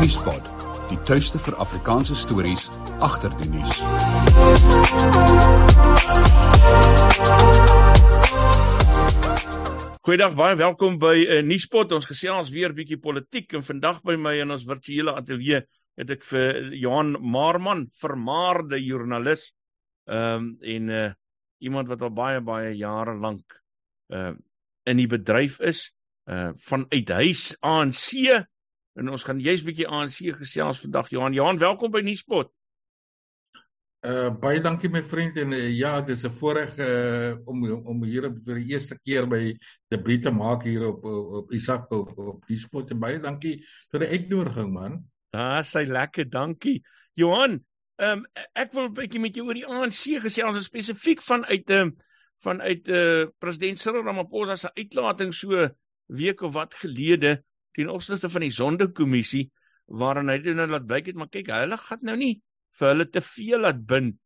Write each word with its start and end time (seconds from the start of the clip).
Nuuspot, 0.00 0.46
die 0.88 0.96
tuiste 1.04 1.36
vir 1.44 1.58
Afrikaanse 1.60 2.14
stories 2.16 2.62
agter 3.04 3.34
die 3.36 3.50
nuus. 3.52 3.80
Goeiedag, 10.00 10.38
baie 10.38 10.56
welkom 10.56 10.96
by 11.02 11.12
'n 11.18 11.26
uh, 11.26 11.36
eh, 11.36 11.44
Nuuspot. 11.44 11.92
Ons 11.92 12.08
gesels 12.08 12.48
weer 12.48 12.72
bietjie 12.72 12.96
politiek 12.96 13.52
en 13.52 13.62
vandag 13.62 14.00
by 14.00 14.16
my 14.16 14.32
in 14.40 14.50
ons 14.56 14.64
virtuele 14.64 15.12
ateljee 15.12 15.60
het 16.00 16.10
ek 16.16 16.24
vir 16.24 16.72
Johan 16.72 17.18
Marman, 17.20 17.90
vermaarde 18.00 18.80
joernalis, 18.80 19.52
ehm 20.08 20.16
um, 20.16 20.56
en 20.62 20.88
uh, 20.88 21.10
iemand 21.60 21.92
wat 21.92 22.00
al 22.00 22.14
baie 22.16 22.40
baie 22.40 22.72
jare 22.72 23.18
lank 23.20 23.60
uh 24.08 24.32
in 24.88 24.96
die 24.96 25.10
bedryf 25.12 25.60
is, 25.60 25.92
uh 26.24 26.56
vanuit 26.56 27.08
huis 27.20 27.52
ANC 27.60 28.48
En 28.98 29.10
ons 29.10 29.22
gaan 29.22 29.38
jy's 29.42 29.62
bietjie 29.62 29.86
ANC 29.86 30.24
gesels 30.40 30.80
vandag 30.82 31.10
Johan. 31.14 31.36
Johan, 31.36 31.60
welkom 31.62 31.92
by 31.94 32.02
Nuuspot. 32.02 32.50
Uh 34.00 34.30
baie 34.40 34.62
dankie 34.64 34.88
my 34.88 35.02
vriend 35.04 35.36
en 35.42 35.52
uh, 35.52 35.66
ja, 35.76 36.00
dit 36.00 36.16
is 36.16 36.24
'n 36.24 36.32
voorreg 36.32 36.72
uh 36.78 37.36
om 37.44 37.64
om 37.84 38.04
hier 38.04 38.30
vir 38.46 38.54
die 38.56 38.72
eerste 38.72 38.96
keer 39.04 39.28
by 39.28 39.52
debuut 39.92 40.22
te 40.22 40.30
maak 40.32 40.64
hier 40.64 40.86
op 40.88 41.04
op, 41.04 41.32
op 41.42 41.52
Isak 41.52 41.92
op, 41.92 42.18
op 42.18 42.48
Nuuspot 42.48 42.90
en 42.90 42.98
baie 42.98 43.20
dankie 43.20 43.60
vir 43.92 44.00
die 44.00 44.08
uitnodiging 44.08 44.72
man. 44.72 45.04
Ah, 45.30 45.62
sy 45.62 45.84
lekker, 45.84 46.30
dankie. 46.30 46.80
Johan, 47.14 47.60
ehm 48.00 48.24
um, 48.24 48.26
ek 48.54 48.72
wil 48.72 48.88
'n 48.88 48.94
bietjie 48.94 49.20
met 49.20 49.36
jou 49.36 49.46
oor 49.46 49.54
die 49.54 49.68
ANC 49.68 50.16
gesels 50.24 50.64
spesifiek 50.64 51.20
vanuit 51.22 51.68
'n 51.68 51.72
uh, 51.72 51.92
vanuit 52.42 52.88
uh 52.88 53.26
president 53.38 53.78
Cyril 53.78 54.04
Ramaphosa 54.04 54.56
se 54.56 54.70
uitlating 54.74 55.34
so 55.34 55.68
week 56.06 56.40
of 56.40 56.54
wat 56.54 56.74
gelede 56.74 57.44
teen 57.76 57.90
opsigte 57.92 58.30
van 58.32 58.44
die 58.46 58.54
sondekommissie 58.54 59.48
waarin 59.86 60.30
hy 60.30 60.38
dit 60.42 60.56
nou 60.56 60.66
laat 60.70 60.86
blyk 60.86 61.10
het 61.10 61.18
maar 61.18 61.30
kyk 61.32 61.50
hulle 61.54 61.78
gaan 61.80 62.04
nou 62.06 62.16
nie 62.16 62.34
vir 62.78 62.92
hulle 62.92 63.06
te 63.10 63.22
veel 63.24 63.64
laat 63.66 63.80
bind 63.86 64.18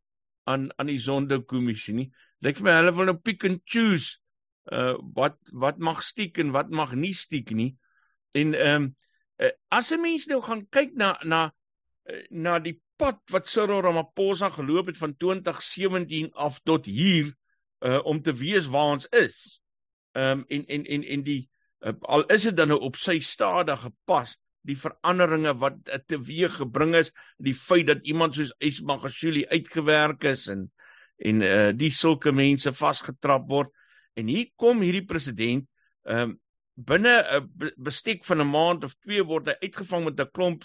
aan 0.50 0.68
aan 0.76 0.90
die 0.92 1.00
sondekommissie 1.00 1.94
nie. 1.96 2.10
Lyk 2.44 2.60
vir 2.60 2.68
my 2.68 2.76
hulle 2.78 2.92
wil 2.96 3.10
nou 3.10 3.16
pick 3.16 3.46
and 3.48 3.62
choose 3.64 4.18
uh 4.72 4.94
wat 5.16 5.38
wat 5.52 5.80
mag 5.80 6.02
stiek 6.04 6.38
en 6.40 6.52
wat 6.56 6.70
mag 6.70 6.94
nie 6.96 7.14
stiek 7.16 7.52
nie. 7.56 7.72
En 8.36 8.54
ehm 8.54 8.82
um, 8.82 8.90
uh, 9.40 9.52
as 9.70 9.92
'n 9.92 10.00
mens 10.00 10.26
nou 10.26 10.40
gaan 10.42 10.66
kyk 10.70 10.94
na 10.94 11.16
na 11.24 11.52
uh, 12.10 12.22
na 12.30 12.58
die 12.58 12.80
pad 12.96 13.20
wat 13.30 13.48
Cyril 13.48 13.82
Ramaphosa 13.82 14.48
geloop 14.50 14.86
het 14.86 14.98
van 14.98 15.16
2017 15.16 16.32
af 16.32 16.60
tot 16.64 16.86
hier 16.86 17.34
uh 17.80 18.00
om 18.04 18.22
te 18.22 18.32
weet 18.32 18.68
waar 18.68 18.96
ons 18.96 19.06
is 19.06 19.60
ehm 20.12 20.38
um, 20.38 20.44
en 20.48 20.66
en 20.66 20.84
en 20.84 21.02
en 21.04 21.22
die 21.22 21.48
al 21.84 22.24
is 22.32 22.42
dit 22.48 22.56
dan 22.56 22.68
nou 22.72 22.80
op 22.80 22.96
sy 22.96 23.18
stadige 23.20 23.92
pas 24.08 24.32
die 24.64 24.76
veranderinge 24.80 25.52
wat 25.60 25.76
uh, 25.92 25.98
teweeg 26.08 26.56
gebring 26.60 26.94
is 26.96 27.10
die 27.42 27.54
feit 27.54 27.88
dat 27.90 28.06
iemand 28.08 28.36
soos 28.36 28.54
Ismagashuli 28.64 29.44
uitgewerk 29.52 30.24
is 30.24 30.48
en 30.48 30.70
en 31.24 31.42
uh, 31.46 31.70
die 31.76 31.92
sulke 31.94 32.32
mense 32.34 32.72
vasgetrap 32.74 33.44
word. 33.48 33.68
En 34.18 34.26
hier 34.26 34.48
kom 34.58 34.80
hierdie 34.82 35.04
president 35.06 35.62
um, 36.10 36.34
binne 36.74 37.12
'n 37.22 37.44
uh, 37.62 37.70
bestek 37.76 38.24
van 38.24 38.40
'n 38.42 38.50
maand 38.50 38.84
of 38.84 38.96
twee 39.04 39.22
word 39.22 39.46
hy 39.46 39.54
uitgevang 39.62 40.04
met 40.04 40.20
'n 40.20 40.32
klomp 40.32 40.64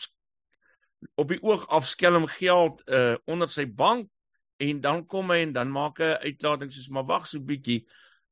op 1.15 1.29
die 1.29 1.41
oog 1.43 1.67
afskelm 1.67 2.25
geld 2.27 2.81
uh, 2.87 3.15
onder 3.25 3.47
sy 3.47 3.65
bank. 3.65 4.09
En 4.57 4.81
dan 4.81 5.05
kom 5.05 5.29
hy 5.29 5.43
en 5.43 5.53
dan 5.53 5.71
maak 5.71 5.99
hy 5.99 6.15
'n 6.15 6.23
uitlating 6.23 6.73
soos 6.73 6.89
maar 6.89 7.05
wag 7.05 7.27
so 7.27 7.37
'n 7.37 7.45
bietjie 7.45 7.85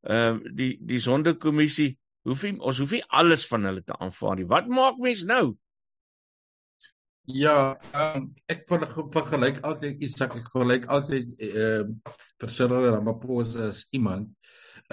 ehm 0.07 0.41
uh, 0.41 0.53
die 0.55 0.77
die 0.81 0.99
sondekommissie 0.99 1.97
hoef 2.28 2.44
nie 2.44 2.58
ons 2.59 2.81
hoef 2.83 2.94
nie 2.95 3.06
alles 3.22 3.47
van 3.50 3.66
hulle 3.70 3.83
te 3.86 3.95
aanvaar 3.95 4.38
nie. 4.38 4.50
Wat 4.50 4.67
maak 4.67 5.00
mens 5.02 5.23
nou? 5.28 5.56
Ja, 7.28 7.75
um, 7.92 8.30
ek 8.47 8.61
vergelyk 8.69 9.59
altyd 9.67 10.03
Isak, 10.06 10.38
ek 10.39 10.52
vergelyk 10.53 10.86
altyd 10.95 11.34
ehm 11.44 11.90
uh, 11.91 12.13
vir 12.40 12.51
Cyril 12.53 12.85
Ramaphosa 12.94 13.68
as 13.74 13.81
iemand 13.91 14.31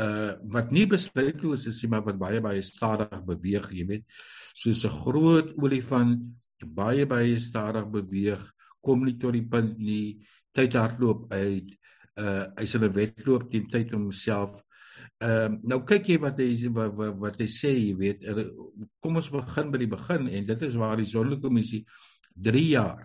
uh 0.03 0.35
wat 0.51 0.73
nie 0.75 0.87
besluitloos 0.91 1.69
is 1.71 1.79
nie, 1.83 1.91
maar 1.93 2.03
wat 2.03 2.19
baie 2.19 2.41
baie 2.43 2.63
stadig 2.67 3.13
beweeg, 3.29 3.69
jy 3.71 3.87
weet, 3.87 4.05
soos 4.55 4.83
'n 4.85 4.97
groot 5.05 5.55
olifant 5.63 6.19
baie 6.65 7.07
baie 7.07 7.39
stadig 7.39 7.87
beweeg, 7.93 8.43
kom 8.83 9.05
nie 9.05 9.19
tot 9.19 9.35
die 9.39 9.47
punt 9.47 9.79
nie, 9.79 10.27
tyd 10.55 10.75
hardloop 10.75 11.31
uit. 11.33 11.71
Uh 12.19 12.47
hy's 12.59 12.75
in 12.75 12.85
'n 12.85 12.95
wedloop 12.95 13.51
teen 13.51 13.71
tyd 13.71 13.95
om 13.95 14.11
homself 14.11 14.59
Ehm 15.25 15.57
uh, 15.57 15.59
nou 15.71 15.81
kyk 15.89 16.09
jy 16.09 16.19
wat 16.23 16.39
hy 16.43 16.49
wat, 16.69 16.95
wat, 16.99 17.19
wat 17.23 17.41
hy 17.41 17.49
sê, 17.51 17.73
jy 17.73 17.95
weet, 17.99 18.25
er, 18.25 18.41
kom 19.01 19.21
ons 19.21 19.31
begin 19.33 19.71
by 19.73 19.81
die 19.83 19.91
begin 19.91 20.29
en 20.29 20.47
dit 20.47 20.65
is 20.69 20.79
waar 20.81 20.97
die 21.01 21.09
sondekommissie 21.09 21.85
3 22.35 22.65
jaar 22.69 23.05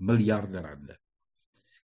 miljarde 0.00 0.62
rande. 0.64 0.96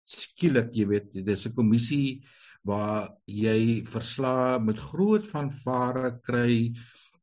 Skielik, 0.04 0.72
jy 0.76 0.86
weet, 0.88 1.12
dit 1.14 1.28
is 1.28 1.46
'n 1.46 1.54
kommissie 1.54 2.24
waar 2.64 3.10
jy 3.26 3.84
verslae 3.84 4.60
met 4.60 4.80
groot 4.80 5.26
vanvare 5.28 6.20
kry. 6.24 6.72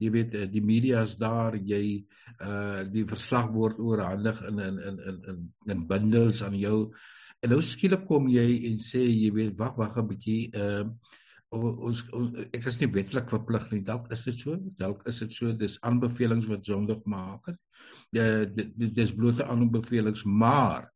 Jy 0.02 0.10
weet 0.10 0.36
eh, 0.36 0.48
die 0.50 0.62
media 0.62 1.04
is 1.04 1.18
daar, 1.18 1.56
jy 1.56 2.06
uh 2.42 2.84
die 2.90 3.06
verslag 3.06 3.52
word 3.54 3.80
oorhandig 3.80 4.42
in 4.48 4.60
in 4.60 4.78
in 4.80 5.00
in 5.10 5.18
in 5.30 5.40
in 5.70 5.88
bundels 5.88 6.42
aan 6.44 6.58
jou. 6.58 6.94
En 7.42 7.50
nou 7.50 7.62
skielik 7.62 8.06
kom 8.08 8.30
jy 8.30 8.70
en 8.70 8.80
sê 8.80 9.02
jy 9.02 9.32
weet 9.34 9.58
wag 9.58 9.78
wag 9.78 9.98
'n 9.98 10.08
bietjie 10.08 10.50
ehm 10.54 10.88
uh, 10.88 11.20
ons, 11.52 12.04
ons 12.16 12.38
ek 12.56 12.68
is 12.72 12.78
nie 12.80 12.90
wetlik 12.96 13.30
verplig 13.32 13.68
nie. 13.72 13.82
Dalk 13.88 14.12
is 14.16 14.24
dit 14.28 14.38
so 14.40 14.58
dalk 14.80 15.04
is 15.10 15.20
dit 15.24 15.34
so. 15.36 15.52
Dis 15.58 15.80
aanbevelings 15.88 16.48
wat 16.52 16.68
sondig 16.68 17.04
maak. 17.12 17.52
Uh, 17.52 18.46
dit 18.48 18.72
dis 18.96 19.16
blote 19.16 19.46
aanbevelings 19.48 20.24
maar 20.26 20.88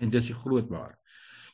en 0.00 0.10
dis 0.10 0.28
die 0.30 0.34
groot 0.36 0.66
maar 0.72 0.96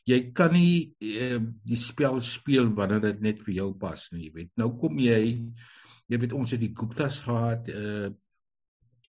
jy 0.09 0.17
kan 0.33 0.49
nie 0.55 0.95
uh, 1.05 1.37
die 1.39 1.77
spel 1.77 2.17
speel 2.25 2.71
wanneer 2.75 3.03
dit 3.11 3.21
net 3.21 3.43
vir 3.45 3.53
jou 3.59 3.69
pas 3.79 4.07
nie 4.11 4.27
jy 4.27 4.33
weet. 4.39 4.51
Nou 4.59 4.73
kom 4.81 4.99
jy 4.99 5.21
jy 6.11 6.19
weet 6.19 6.35
ons 6.35 6.51
het 6.51 6.61
die 6.61 6.73
Guptas 6.75 7.21
gehad 7.23 7.69
uh, 7.71 8.09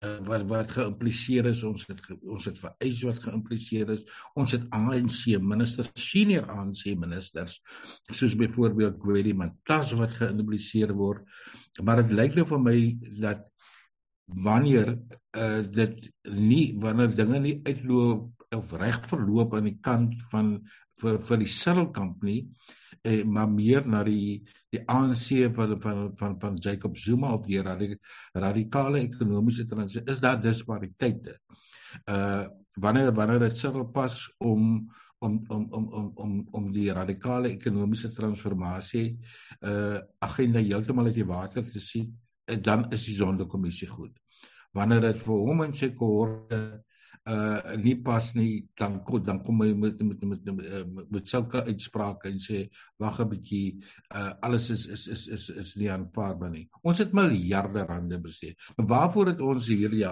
wat 0.01 0.47
wat 0.49 0.71
geïmpliseer 0.73 1.45
is 1.51 1.61
ons 1.67 1.83
het 1.85 1.99
ons 2.25 2.45
het 2.49 2.57
vir 2.57 2.71
eis 2.81 3.01
wat 3.05 3.19
geïmpliseer 3.21 3.91
is 3.93 4.01
ons 4.39 4.53
het 4.55 4.63
ANC 4.73 5.37
ministers 5.37 5.91
senior 5.93 6.47
ANC 6.49 6.87
ministers 6.97 7.59
soos 8.09 8.33
byvoorbeeld 8.39 8.97
Gwedi 9.01 9.35
Mantas 9.37 9.93
wat 9.99 10.15
geïmpliseer 10.17 10.93
word. 10.97 11.25
Maar 11.83 12.03
dit 12.03 12.15
lyk 12.17 12.39
nou 12.39 12.47
vir 12.49 12.63
my 12.65 12.77
dat 13.21 13.45
wanneer 14.41 14.95
uh, 14.95 15.61
dit 15.69 16.09
nie 16.31 16.65
wanneer 16.81 17.15
dinge 17.15 17.39
nie 17.43 17.57
uitloop 17.67 18.40
of 18.55 18.73
reg 18.79 19.01
verloop 19.07 19.55
aan 19.55 19.69
die 19.69 19.79
kant 19.83 20.21
van 20.31 20.55
vir 21.01 21.19
vir 21.27 21.41
die 21.41 21.49
Sirkelkamp 21.49 22.23
nie 22.27 22.39
eh, 23.03 23.23
maar 23.23 23.49
meer 23.49 23.87
na 23.87 24.03
die 24.03 24.41
die 24.71 24.81
ANC 24.87 25.53
van 25.55 25.75
van 25.81 26.11
van 26.15 26.39
van 26.39 26.57
Jacob 26.57 26.97
Zuma 26.97 27.33
of 27.33 27.45
die 27.45 27.61
radikale 28.33 29.01
ekonomiese 29.01 29.65
transisie 29.67 30.07
is 30.07 30.19
daar 30.19 30.41
dispariteite. 30.41 31.39
Uh 32.07 32.47
wanneer 32.79 33.11
wanneer 33.11 33.39
dit 33.39 33.57
sou 33.57 33.83
pas 33.91 34.15
om 34.39 34.87
om 35.19 35.33
om 35.47 35.65
om 35.71 35.87
om 35.93 36.11
om 36.15 36.47
om 36.51 36.71
die 36.71 36.91
radikale 36.93 37.51
ekonomiese 37.51 38.13
transformasie 38.15 39.19
uh 39.59 39.99
agenda 40.19 40.59
heeltemal 40.59 41.05
uit 41.05 41.19
die 41.19 41.27
water 41.27 41.67
te 41.71 41.79
sien, 41.79 42.15
dan 42.61 42.87
is 42.91 43.05
die 43.05 43.15
sondekommissie 43.15 43.87
goed. 43.87 44.15
Wanneer 44.71 45.01
dit 45.01 45.19
vir 45.19 45.35
hom 45.35 45.61
en 45.65 45.73
sy 45.73 45.91
kohorte 45.91 46.61
uh 47.29 47.77
nie 47.77 47.95
pas 48.01 48.33
nie 48.33 48.65
dan 48.73 49.03
kom 49.05 49.21
dan 49.23 49.43
kom 49.45 49.61
hy 49.61 49.73
met 49.77 49.99
met 50.01 50.23
met 50.25 50.45
met, 50.45 50.55
met, 50.57 51.11
met 51.11 51.27
sulke 51.29 51.61
uitsprake 51.67 52.31
en 52.31 52.39
sê 52.41 52.63
wag 52.97 53.19
'n 53.21 53.29
bietjie 53.29 53.77
uh 54.15 54.33
alles 54.41 54.69
is 54.69 54.87
is 54.87 55.07
is 55.07 55.27
is 55.27 55.49
is 55.49 55.75
nie 55.75 55.91
aanvaarbaar 55.91 56.49
nie. 56.49 56.67
Ons 56.81 56.97
het 56.97 57.13
miljarde 57.13 57.85
rande 57.85 58.17
bestee. 58.19 58.55
Maar 58.77 58.87
waarvoor 58.87 59.27
het 59.27 59.41
ons 59.41 59.67
hierdie 59.67 60.05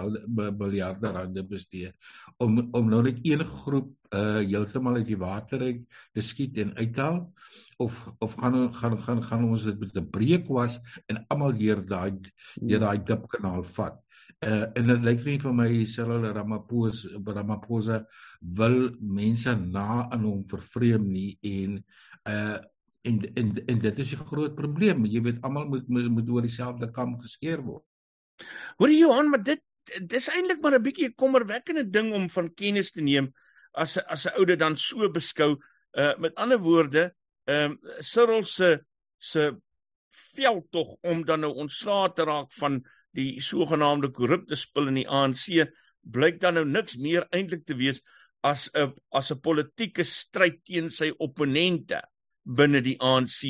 miljarde 0.58 1.10
rande 1.10 1.44
bestee 1.44 1.90
om 2.38 2.68
om 2.72 2.88
nou 2.88 3.02
net 3.02 3.18
een 3.22 3.44
groep 3.44 3.90
uh 4.14 4.38
heeltemal 4.46 4.94
uit 4.94 5.06
die 5.06 5.18
water 5.18 5.60
uit 5.60 5.82
te 6.12 6.22
skiet 6.22 6.58
en 6.58 6.76
uithaal 6.76 7.32
of 7.78 8.12
of 8.18 8.34
gaan 8.34 8.72
gaan 8.74 8.98
gaan 8.98 9.22
gaan 9.22 9.44
ons 9.44 9.64
dit 9.64 9.78
met 9.80 9.96
'n 9.96 10.10
breek 10.10 10.46
was 10.48 10.78
en 11.06 11.24
almal 11.28 11.52
deur 11.52 11.82
daai 11.86 12.20
deur 12.54 12.80
daai 12.80 13.02
dip 13.04 13.26
kanaal 13.28 13.64
vat. 13.64 13.98
Uh, 14.40 14.64
en 14.72 14.86
dit 14.88 15.02
lyk 15.04 15.24
nie 15.26 15.40
vir 15.42 15.52
my 15.52 15.68
Cyril 15.84 16.22
Ramaphosa 16.32 17.18
Ramaphosa 17.26 17.98
wil 18.56 18.78
mense 19.04 19.52
na 19.60 20.06
aan 20.06 20.22
hom 20.24 20.44
vervreem 20.48 21.04
nie 21.12 21.34
en 21.44 21.74
uh 22.24 22.56
en 23.04 23.18
en 23.36 23.50
en 23.68 23.78
dit 23.80 23.98
is 23.98 24.12
'n 24.12 24.24
groot 24.30 24.54
probleem. 24.56 25.04
Jy 25.04 25.20
weet 25.20 25.42
almal 25.44 25.68
moet 25.68 25.88
moet 25.88 26.28
oor 26.28 26.42
dieselfde 26.42 26.90
kam 26.92 27.18
geskeer 27.20 27.60
word. 27.60 27.84
Hoor 28.78 28.88
jy 28.88 29.00
Johan, 29.00 29.30
maar 29.30 29.42
dit 29.42 29.60
dis 30.08 30.28
eintlik 30.28 30.60
maar 30.62 30.78
'n 30.78 30.82
bietjie 30.82 31.08
'n 31.08 31.14
kommerwekkende 31.16 31.84
ding 31.90 32.12
om 32.12 32.30
van 32.30 32.54
kennis 32.54 32.90
te 32.90 33.00
neem 33.00 33.32
as 33.72 33.98
as 33.98 34.26
'n 34.26 34.36
oude 34.38 34.56
dan 34.56 34.76
so 34.76 35.08
beskou. 35.08 35.56
Uh 35.92 36.16
met 36.18 36.34
ander 36.34 36.58
woorde, 36.58 37.12
ehm 37.44 37.72
um, 37.72 37.78
Cyril 38.00 38.44
se 38.44 38.80
se 39.18 39.52
veldtog 40.32 40.96
om 41.02 41.24
dan 41.24 41.40
nou 41.40 41.52
ontslae 41.54 42.12
te 42.12 42.24
raak 42.24 42.52
van 42.52 42.84
die 43.16 43.40
sogenaamde 43.42 44.10
korrupte 44.14 44.56
spul 44.56 44.88
in 44.90 45.00
die 45.02 45.08
ANC 45.08 45.46
blyk 46.00 46.40
dan 46.40 46.56
nou 46.58 46.64
niks 46.64 46.96
meer 46.96 47.26
eintlik 47.34 47.66
te 47.66 47.76
wees 47.76 48.00
as 48.42 48.70
'n 48.74 48.94
as 49.12 49.30
'n 49.30 49.40
politieke 49.40 50.04
stryd 50.04 50.64
teen 50.64 50.90
sy 50.90 51.10
opponente 51.18 52.00
binne 52.44 52.80
die 52.80 52.96
ANC. 53.00 53.40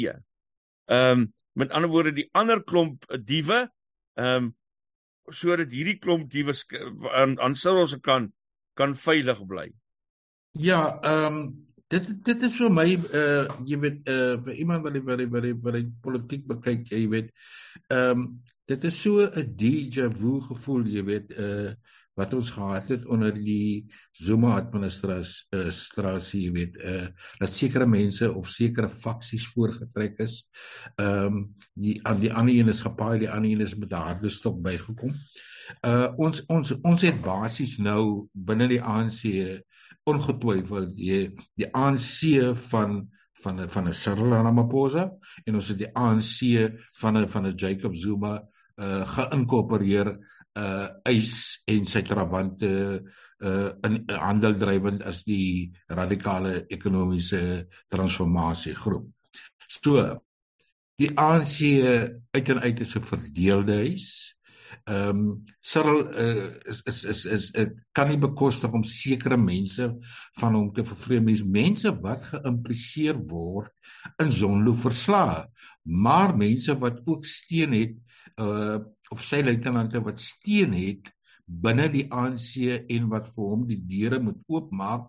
Ehm 0.88 1.20
um, 1.20 1.32
met 1.54 1.70
ander 1.70 1.90
woorde 1.90 2.12
die 2.12 2.28
ander 2.32 2.62
klomp 2.64 3.06
diewe 3.24 3.68
ehm 4.16 4.36
um, 4.36 4.54
sodat 5.30 5.70
hierdie 5.70 5.98
klomp 5.98 6.30
diewe 6.30 6.54
aan 7.14 7.38
aan 7.40 7.54
Cyril 7.54 7.86
se 7.86 8.00
kan 8.00 8.32
kan 8.74 8.94
veilig 8.96 9.46
bly. 9.46 9.68
Ja, 10.52 10.98
ehm 11.02 11.26
um, 11.26 11.66
dit 11.90 12.24
dit 12.24 12.42
is 12.42 12.56
vir 12.56 12.70
my 12.70 12.88
uh 12.94 13.46
jy 13.66 13.78
weet 13.82 14.08
uh 14.08 14.38
vir 14.44 14.54
iemand 14.54 14.86
wat 14.86 14.96
wat 15.06 15.22
wat 15.30 15.50
wat 15.62 15.92
politiek 16.02 16.46
bekyk, 16.46 16.90
jy 16.90 17.08
weet 17.08 17.30
ehm 17.90 18.10
um, 18.10 18.42
dit 18.70 18.84
is 18.84 19.00
so 19.02 19.19
'n 19.20 19.55
déjà 19.56 20.08
vu 20.20 20.40
gevoel, 20.40 20.87
jy 20.87 21.05
weet 21.05 21.31
uh 21.38 21.72
wat 22.14 22.34
ons 22.34 22.50
gehad 22.50 22.88
het 22.88 23.06
onder 23.06 23.32
die 23.32 23.87
Zuma 24.12 24.56
administrasie, 24.58 26.43
jy 26.43 26.52
weet 26.52 26.76
uh 26.76 27.06
dat 27.38 27.55
sekere 27.55 27.87
mense 27.87 28.32
of 28.32 28.49
sekere 28.49 28.88
faksies 28.88 29.46
voorgetrek 29.55 30.19
is. 30.19 30.49
Ehm 30.96 31.26
um, 31.26 31.55
die 31.75 32.00
aan 32.02 32.20
die 32.20 32.32
ander 32.32 32.55
een 32.55 32.69
is 32.69 32.81
gepaai, 32.81 33.19
die 33.19 33.31
ander 33.31 33.50
een 33.50 33.61
is 33.61 33.76
met 33.76 33.90
'n 33.90 33.94
harde 33.94 34.31
stok 34.31 34.62
bygekom. 34.62 35.14
Uh 35.87 36.08
ons 36.16 36.44
ons 36.46 36.73
ons 36.82 37.02
het 37.02 37.23
basies 37.23 37.78
nou 37.78 38.28
binne 38.32 38.69
die 38.69 38.82
ANC 38.82 39.23
ongetwyfeld 40.05 40.96
die 40.96 41.31
die 41.55 41.73
ANC 41.73 42.55
van 42.55 43.08
van 43.43 43.69
van 43.70 43.88
'n 43.88 43.94
Cyril 43.94 44.31
Ramaphosa 44.31 45.12
en 45.44 45.55
ons 45.55 45.69
het 45.69 45.78
die 45.78 45.94
ANC 45.94 46.38
van 46.93 47.16
'n 47.19 47.28
van 47.28 47.46
'n 47.46 47.55
Jacob 47.56 47.94
Zuma 47.94 48.43
uh 48.80 49.02
geïnkorporeer 49.14 50.12
uh 50.58 50.88
eis 51.08 51.60
en 51.68 51.86
sy 51.86 52.02
trawante 52.06 52.72
uh 53.40 53.68
in 53.86 54.00
handel 54.08 54.56
drywend 54.60 55.04
as 55.06 55.22
die 55.24 55.70
radikale 55.88 56.64
ekonomiese 56.68 57.66
transformasie 57.88 58.74
groep. 58.74 59.06
So 59.68 60.02
die 61.00 61.12
ANC 61.16 61.56
uit 62.36 62.48
en 62.52 62.60
uit 62.60 62.80
is 62.80 62.96
'n 62.96 63.08
verdeelde 63.12 63.76
huis. 63.84 64.36
Ehm 64.84 65.08
um, 65.08 65.44
Cyril 65.60 66.00
uh, 66.14 66.50
is 66.64 66.80
is 66.84 67.04
is 67.04 67.24
is 67.24 67.50
uh, 67.54 67.66
kan 67.92 68.08
nie 68.08 68.18
bekostig 68.18 68.72
om 68.72 68.84
sekere 68.86 69.36
mense 69.36 69.86
van 70.38 70.54
hom 70.54 70.72
te 70.72 70.84
vervreem 70.84 71.26
mense 71.44 71.90
wat 72.00 72.22
geïmpliseer 72.30 73.18
word 73.30 73.72
in 74.22 74.32
Zonlo 74.32 74.74
verslae 74.74 75.44
maar 75.82 76.36
mense 76.36 76.78
wat 76.78 77.00
ook 77.04 77.26
steun 77.26 77.72
het 77.72 77.96
uh 78.40 78.81
of 79.10 79.22
sy 79.26 79.40
luitenante 79.42 79.98
wat 80.06 80.20
steun 80.22 80.75
het 80.78 81.08
binne 81.44 81.88
die 81.90 82.06
ANC 82.14 82.52
en 82.87 83.08
wat 83.10 83.26
vir 83.34 83.48
hom 83.52 83.64
die 83.66 83.81
deure 83.90 84.20
moet 84.22 84.38
oopmaak 84.46 85.08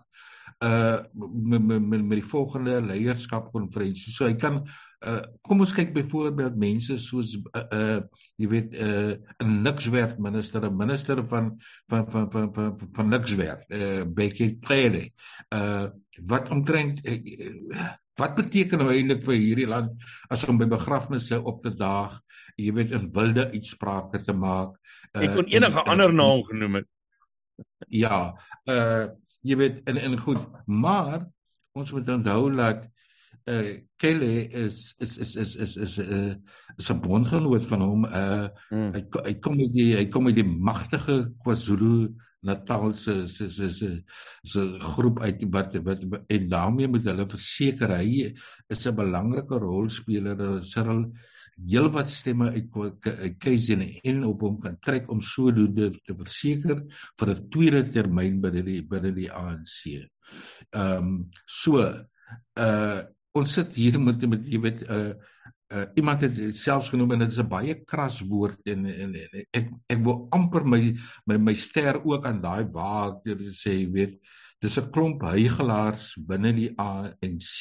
uh 0.65 1.01
met 1.21 1.61
met 1.65 2.05
met 2.05 2.17
die 2.19 2.29
volgende 2.31 2.79
leierskap 2.81 3.51
konferensie 3.53 4.13
so 4.13 4.25
hy 4.25 4.37
kan 4.41 4.63
Uh, 5.01 5.17
kom 5.41 5.63
ons 5.63 5.71
kyk 5.73 5.95
byvoorbeeld 5.95 6.57
mense 6.61 6.93
soos 7.01 7.31
uh, 7.57 7.61
uh 7.73 8.01
jy 8.37 8.47
weet 8.51 8.75
uh 8.77 9.15
'n 9.41 9.55
nikswerk 9.65 10.19
minister, 10.21 10.61
'n 10.61 10.77
minister 10.77 11.23
van 11.25 11.57
van 11.89 12.05
van 12.11 12.29
van 12.29 12.53
van, 12.53 12.75
van, 12.77 12.89
van 12.93 13.09
nikswerk, 13.09 13.65
uh 13.73 14.05
Becky 14.05 14.59
Cele. 14.61 15.09
Uh 15.49 15.89
wat 16.29 16.53
omtrent 16.53 17.01
uh, 17.01 17.17
wat 18.13 18.35
beteken 18.35 18.77
nou 18.77 18.91
eintlik 18.93 19.25
vir 19.25 19.41
hierdie 19.41 19.65
land 19.65 20.05
as 20.29 20.45
om 20.45 20.61
by 20.61 20.69
begrafnisse 20.69 21.41
op 21.41 21.65
te 21.65 21.73
daag, 21.73 22.20
jy 22.55 22.73
weet 22.73 22.91
in 22.97 23.09
wilde 23.15 23.47
uitsprake 23.51 24.21
te 24.25 24.33
maak. 24.33 24.77
Uh, 25.11 25.23
Ek 25.25 25.35
kon 25.35 25.49
enige 25.51 25.79
en, 25.83 25.91
ander 25.93 26.13
naam 26.13 26.43
genoem 26.49 26.81
het. 26.81 26.89
Ja, 27.87 28.31
uh 28.69 29.07
jy 29.41 29.55
weet 29.57 29.77
en 29.89 29.97
en 29.97 30.17
goed, 30.21 30.41
maar 30.69 31.23
ons 31.73 31.91
moet 31.91 32.09
onthou 32.13 32.51
dat 32.55 32.85
uh 33.49 33.77
Kelly 33.97 34.45
is 34.53 34.93
is 34.99 35.17
is 35.17 35.35
is 35.35 35.55
is 35.55 35.77
is 35.77 35.97
'n 35.97 36.13
uh, 36.13 36.33
is 36.77 36.91
'n 36.91 37.01
bondgenoot 37.01 37.65
van 37.65 37.81
hom. 37.81 38.05
Uh 38.05 38.49
hmm. 38.69 38.91
hy 38.93 39.01
hy 39.25 39.33
kom 39.39 39.57
met 39.57 39.73
die 39.73 39.95
hy 39.95 40.05
kom 40.09 40.23
met 40.23 40.35
die 40.35 40.45
magtige 40.45 41.33
KwaZulu 41.43 42.13
Natal 42.41 42.93
se 42.93 43.27
se 43.27 43.49
se 43.49 43.69
se 43.69 44.03
se 44.43 44.79
groep 44.79 45.21
uit 45.21 45.43
wat 45.53 45.75
wat 45.85 45.99
en 46.27 46.49
daarmee 46.49 46.87
moet 46.87 47.05
hulle 47.05 47.27
verseker 47.29 47.93
hy 47.97 48.33
is 48.67 48.85
'n 48.87 48.95
belangrike 48.95 49.59
rolspeler 49.61 50.63
Cyril 50.63 51.11
heel 51.67 51.89
wat 51.93 52.09
stemme 52.09 52.51
uit 52.51 53.37
KZN 53.39 53.83
en 54.03 54.23
op 54.25 54.41
hom 54.41 54.59
kan 54.61 54.77
trek 54.81 55.09
om 55.11 55.21
sodoende 55.21 55.91
te 56.01 56.15
verseker 56.17 56.83
vir 57.19 57.29
'n 57.29 57.49
tweede 57.49 57.83
termyn 57.89 58.41
binne 58.41 58.63
die 58.63 58.81
binne 58.81 59.11
die 59.13 59.31
ANC. 59.31 60.09
Ehm 60.71 60.97
um, 60.97 61.29
so 61.45 61.81
uh 62.55 63.01
ons 63.33 63.53
sit 63.53 63.75
hier 63.75 63.99
met 63.99 64.27
met 64.27 64.43
jy 64.43 64.59
weet 64.59 64.81
uh, 64.91 65.13
uh, 65.71 65.85
iemand 65.95 66.21
het 66.21 66.57
selfs 66.57 66.89
genoem 66.91 67.11
en 67.15 67.19
dit 67.23 67.31
is 67.31 67.39
'n 67.39 67.47
baie 67.47 67.75
kras 67.85 68.19
woord 68.27 68.59
en, 68.67 68.85
en, 68.85 69.15
en 69.15 69.45
ek 69.51 69.69
ek 69.87 70.03
wil 70.03 70.27
amper 70.31 70.65
my 70.65 70.81
my 71.25 71.37
my 71.37 71.53
ster 71.53 72.01
ook 72.03 72.25
aan 72.25 72.41
daai 72.41 72.65
waak 72.71 73.23
sê 73.55 73.77
jy 73.79 73.91
weet 73.91 74.19
dis 74.61 74.77
'n 74.77 74.91
klomp 74.93 75.23
hygelaars 75.25 76.15
binne 76.29 76.53
die 76.53 76.69
ANC 76.77 77.57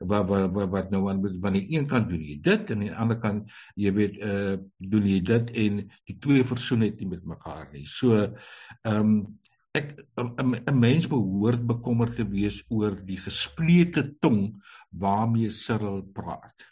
wat 0.00 0.26
wat 0.28 0.50
wat, 0.54 0.70
wat 0.70 0.90
nou 0.90 1.08
aan 1.10 1.22
van 1.42 1.52
die 1.54 1.66
een 1.74 1.86
kant 1.86 2.08
doen 2.10 2.22
jy 2.22 2.38
dit 2.42 2.70
en 2.70 2.78
aan 2.78 2.86
die 2.86 2.94
ander 2.94 3.18
kant 3.22 3.50
jy 3.76 3.92
weet 3.94 4.16
uh 4.18 4.56
doen 4.78 5.06
jy 5.06 5.20
dit 5.20 5.52
en 5.64 5.84
die 6.10 6.18
twee 6.18 6.44
versoen 6.44 6.82
net 6.86 6.98
nie 6.98 7.10
met 7.14 7.24
mekaar 7.24 7.68
nie 7.72 7.86
so 7.86 8.18
ehm 8.18 8.96
um, 8.96 9.38
ek 9.78 9.94
'n 10.18 10.78
mens 10.78 11.06
behoort 11.06 11.62
bekommerd 11.66 12.16
te 12.16 12.26
wees 12.26 12.64
oor 12.68 12.96
die 13.04 13.20
gesplete 13.20 14.18
tong 14.18 14.56
waarmee 14.90 15.50
Cyril 15.50 16.02
praat. 16.02 16.66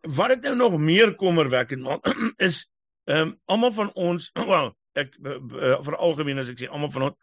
Wat 0.00 0.28
dit 0.28 0.42
nou 0.42 0.56
nog 0.56 0.80
meer 0.80 1.14
kommerwekkend 1.14 1.82
maak 1.82 2.04
is 2.48 2.66
ehm 3.04 3.32
um, 3.32 3.38
almal 3.44 3.72
van 3.72 3.90
ons 3.94 4.30
wel 4.52 4.74
ek 4.92 5.16
uh, 5.22 5.38
uh, 5.38 5.76
vir 5.86 5.96
algemeen 5.96 6.38
as 6.42 6.50
ek 6.52 6.58
sê 6.60 6.68
almal 6.68 6.90
van 6.90 7.10
ons 7.10 7.16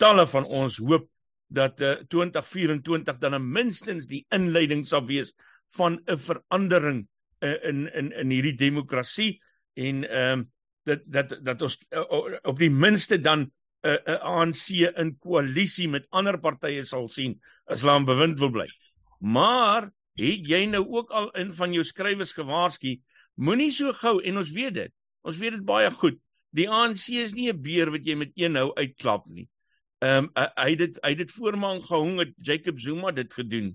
talle 0.00 0.26
van 0.26 0.46
ons 0.48 0.78
hoop 0.80 1.08
dat 1.50 1.80
uh, 1.82 1.96
2024 2.08 3.18
dan 3.22 3.38
minstens 3.52 4.06
die 4.10 4.24
inleiding 4.34 4.86
sal 4.86 5.04
wees 5.06 5.32
van 5.76 6.00
'n 6.06 6.18
verandering 6.18 7.06
uh, 7.40 7.56
in 7.68 7.86
in 7.94 8.12
in 8.12 8.30
hierdie 8.30 8.56
demokrasie 8.56 9.40
en 9.74 10.04
ehm 10.08 10.38
um, 10.38 10.50
dat 10.88 11.00
dat 11.06 11.38
dat 11.44 11.62
ons 11.62 11.76
uh, 11.90 12.04
op 12.42 12.58
die 12.58 12.70
minste 12.70 13.18
dan 13.18 13.40
'n 13.40 13.52
uh, 13.88 13.98
uh, 14.06 14.20
ANC 14.20 14.68
in 14.96 15.16
koalisie 15.18 15.88
met 15.88 16.06
ander 16.10 16.38
partye 16.38 16.84
sal 16.84 17.08
sien 17.08 17.40
as 17.66 17.80
hulle 17.80 17.92
aan 17.92 18.04
bewind 18.04 18.38
wil 18.38 18.50
bly. 18.50 18.68
Maar 19.18 19.90
het 20.20 20.48
jy 20.48 20.64
nou 20.66 20.84
ook 20.88 21.10
al 21.10 21.30
in 21.30 21.54
van 21.54 21.72
jou 21.72 21.84
skrywers 21.84 22.32
gewaarsku, 22.32 23.00
moenie 23.34 23.72
so 23.72 23.92
gou 23.92 24.20
en 24.22 24.36
ons 24.36 24.50
weet 24.50 24.74
dit. 24.74 24.92
Ons 25.22 25.38
weet 25.38 25.52
dit 25.52 25.64
baie 25.64 25.90
goed. 25.90 26.18
Die 26.52 26.68
ANC 26.68 27.08
is 27.08 27.32
nie 27.32 27.52
'n 27.52 27.62
beer 27.62 27.90
wat 27.90 28.04
jy 28.04 28.14
met 28.14 28.32
een 28.34 28.52
nou 28.52 28.74
uitklap 28.74 29.26
nie. 29.26 29.48
Ehm 30.00 30.24
um, 30.24 30.48
hy 30.56 30.70
het 30.70 30.78
dit 30.80 30.98
hy 31.04 31.12
het 31.12 31.18
dit 31.20 31.32
voormaan 31.36 31.82
gehong 31.84 32.18
het 32.22 32.30
Jacob 32.36 32.78
Zuma 32.80 33.10
dit 33.12 33.34
gedoen. 33.34 33.74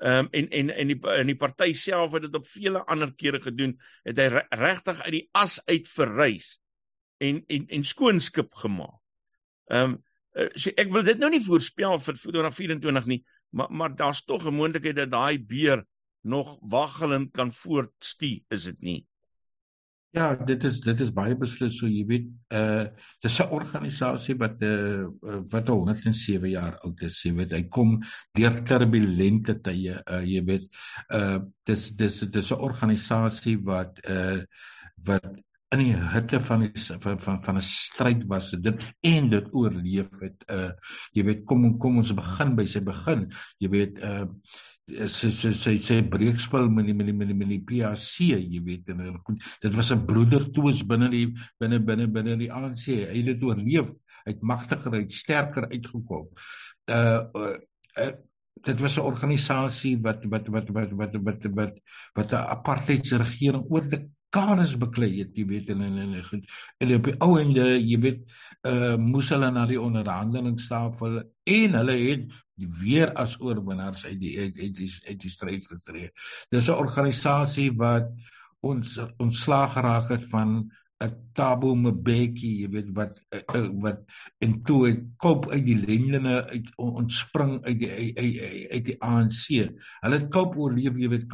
Ehm 0.00 0.24
um, 0.24 0.28
en 0.30 0.48
en 0.48 0.70
en 0.70 0.92
die 0.92 0.98
in 1.20 1.32
die 1.32 1.36
party 1.36 1.72
self 1.76 2.12
het 2.16 2.24
dit 2.24 2.34
op 2.34 2.46
vele 2.48 2.84
ander 2.84 3.12
kere 3.14 3.40
gedoen. 3.44 3.74
Het 4.08 4.16
hy 4.16 4.44
regtig 4.56 5.02
uit 5.02 5.12
die 5.12 5.28
as 5.36 5.58
uit 5.66 5.88
verrys 5.88 6.54
en 7.20 7.42
en 7.46 7.66
en 7.68 7.84
skoonskip 7.84 8.54
gemaak. 8.54 8.96
Ehm 9.68 9.98
um, 9.98 10.48
so 10.56 10.72
ek 10.76 10.92
wil 10.92 11.04
dit 11.04 11.20
nou 11.20 11.30
nie 11.32 11.44
voorspel 11.44 12.00
vir 12.08 12.18
2024 12.24 13.12
nie, 13.12 13.20
maar 13.50 13.68
maar 13.72 13.96
daar's 13.96 14.24
tog 14.24 14.46
'n 14.48 14.56
moontlikheid 14.56 14.96
dat 14.96 15.10
daai 15.10 15.38
beer 15.38 15.84
nog 16.22 16.56
waggelend 16.60 17.32
kan 17.32 17.52
voortstuur, 17.52 18.40
is 18.48 18.64
dit 18.64 18.80
nie? 18.80 19.06
Ja, 20.16 20.30
dit 20.48 20.64
is 20.64 20.78
dit 20.80 21.00
is 21.04 21.10
baie 21.12 21.34
beslis 21.36 21.74
so 21.76 21.88
jy 21.92 22.04
weet, 22.08 22.28
uh 22.56 22.86
dis 23.20 23.36
'n 23.42 23.50
organisasie 23.52 24.36
wat 24.40 24.62
uh 24.64 25.04
wat 25.52 25.68
107 25.68 26.48
jaar 26.54 26.78
oud 26.88 27.02
is, 27.04 27.18
jy 27.26 27.34
weet, 27.36 27.52
hy 27.52 27.66
kom 27.68 27.98
deur 28.32 28.56
turbulente 28.64 29.58
tye, 29.60 29.98
uh 30.00 30.22
jy 30.24 30.40
weet, 30.48 30.64
uh 31.12 31.42
dis 31.68 31.90
dis 32.00 32.20
dis 32.32 32.50
'n 32.50 32.64
organisasie 32.70 33.58
wat 33.68 34.00
uh 34.08 34.40
wat 35.04 35.36
in 35.74 35.82
die 35.82 35.92
hitte 36.14 36.40
van 36.40 36.64
die 36.64 36.72
van 37.02 37.18
van 37.18 37.42
van 37.42 37.56
'n 37.58 37.62
stryd 37.62 38.24
was 38.26 38.50
dit 38.50 38.84
en 39.00 39.28
dit 39.28 39.52
oorleef 39.52 40.08
het 40.20 40.44
uh 40.48 40.70
jy 41.12 41.24
weet 41.24 41.44
kom 41.44 41.76
kom 41.78 41.98
ons 41.98 42.14
begin 42.14 42.56
by 42.56 42.64
sy 42.64 42.80
begin 42.80 43.28
jy 43.58 43.68
weet 43.68 43.98
uh 44.00 44.24
sy 44.86 45.32
sy 45.34 45.50
sy 45.52 45.76
sy 45.82 45.96
breekspel 46.06 46.68
met 46.70 46.86
die 46.86 46.94
met 46.94 47.08
die 47.08 47.14
met 47.16 47.28
die, 47.32 47.46
die 47.56 47.62
PAC 47.66 48.20
jy 48.22 48.60
weet 48.62 48.88
en 48.94 49.18
dit 49.62 49.74
was 49.74 49.90
'n 49.90 50.06
broedertoes 50.06 50.84
binne 50.86 51.08
die 51.10 51.26
binne 51.58 51.80
binne 51.80 52.06
binne 52.06 52.36
die 52.36 52.52
ANC 52.52 52.86
hy 52.86 53.18
het 53.18 53.26
dit 53.26 53.42
oorleef 53.42 53.90
uit 54.26 54.42
magtiger 54.42 54.92
uit 54.92 55.12
sterker 55.12 55.68
uitgekom. 55.70 56.30
Uh, 56.90 57.22
uh, 57.34 57.56
uh 57.98 58.14
dit 58.66 58.80
was 58.80 58.96
'n 58.96 59.04
organisasie 59.04 59.98
wat 60.02 60.24
wat 60.24 60.48
wat 60.48 60.68
wat 60.68 60.90
wat 60.90 61.14
wat 61.22 61.44
wat 61.54 61.74
wat 62.14 62.32
'n 62.32 62.46
apartheidsregering 62.56 63.64
oor 63.68 63.84
kaders 64.34 64.74
beklei 64.78 65.12
het, 65.20 65.36
jy 65.36 65.46
weet 65.48 65.70
en 65.70 65.82
en 65.86 65.98
en, 65.98 66.14
en, 66.20 66.42
en 66.84 66.94
op 66.96 67.04
die 67.10 67.16
ou 67.24 67.36
ende, 67.40 67.66
jy 67.78 67.98
weet, 68.00 68.24
uh 68.66 68.96
moes 69.00 69.30
hulle 69.30 69.50
na 69.52 69.66
die 69.68 69.80
onderhandelingstafel 69.80 71.20
en 71.22 71.78
hulle 71.78 71.96
het 72.00 72.26
weer 72.80 73.12
as 73.20 73.36
oorwinnaars 73.40 74.06
uit 74.06 74.18
die 74.20 74.34
uit, 74.40 74.56
die 74.76 74.90
uit 75.08 75.20
die 75.20 75.30
stryd 75.30 75.66
getree. 75.68 76.10
Dis 76.50 76.68
'n 76.68 76.80
organisasie 76.80 77.70
wat 77.76 78.10
ons 78.60 78.98
ontslaag 79.18 79.72
geraak 79.72 80.10
het 80.10 80.24
van 80.24 80.70
'n 81.04 81.12
Thabo 81.32 81.74
Mbeki, 81.74 82.62
jy 82.62 82.68
weet 82.72 82.90
wat 82.96 83.20
uh, 83.34 83.40
uh, 83.54 83.68
wat 83.84 84.00
en 84.40 84.62
toe 84.62 84.86
het 84.86 85.02
koop 85.20 85.50
uit 85.52 85.64
die 85.66 85.76
lendene 85.76 86.46
uit 86.48 86.70
ontspring 86.76 87.60
uit 87.64 87.78
die 87.78 87.90
uit, 87.90 88.18
uit, 88.18 88.70
uit 88.70 88.84
die 88.84 88.96
ANC. 89.04 89.44
Hulle 90.00 90.16
het 90.16 90.30
koop 90.32 90.56
oorleef, 90.56 90.96
jy 90.96 91.08
weet 91.12 91.28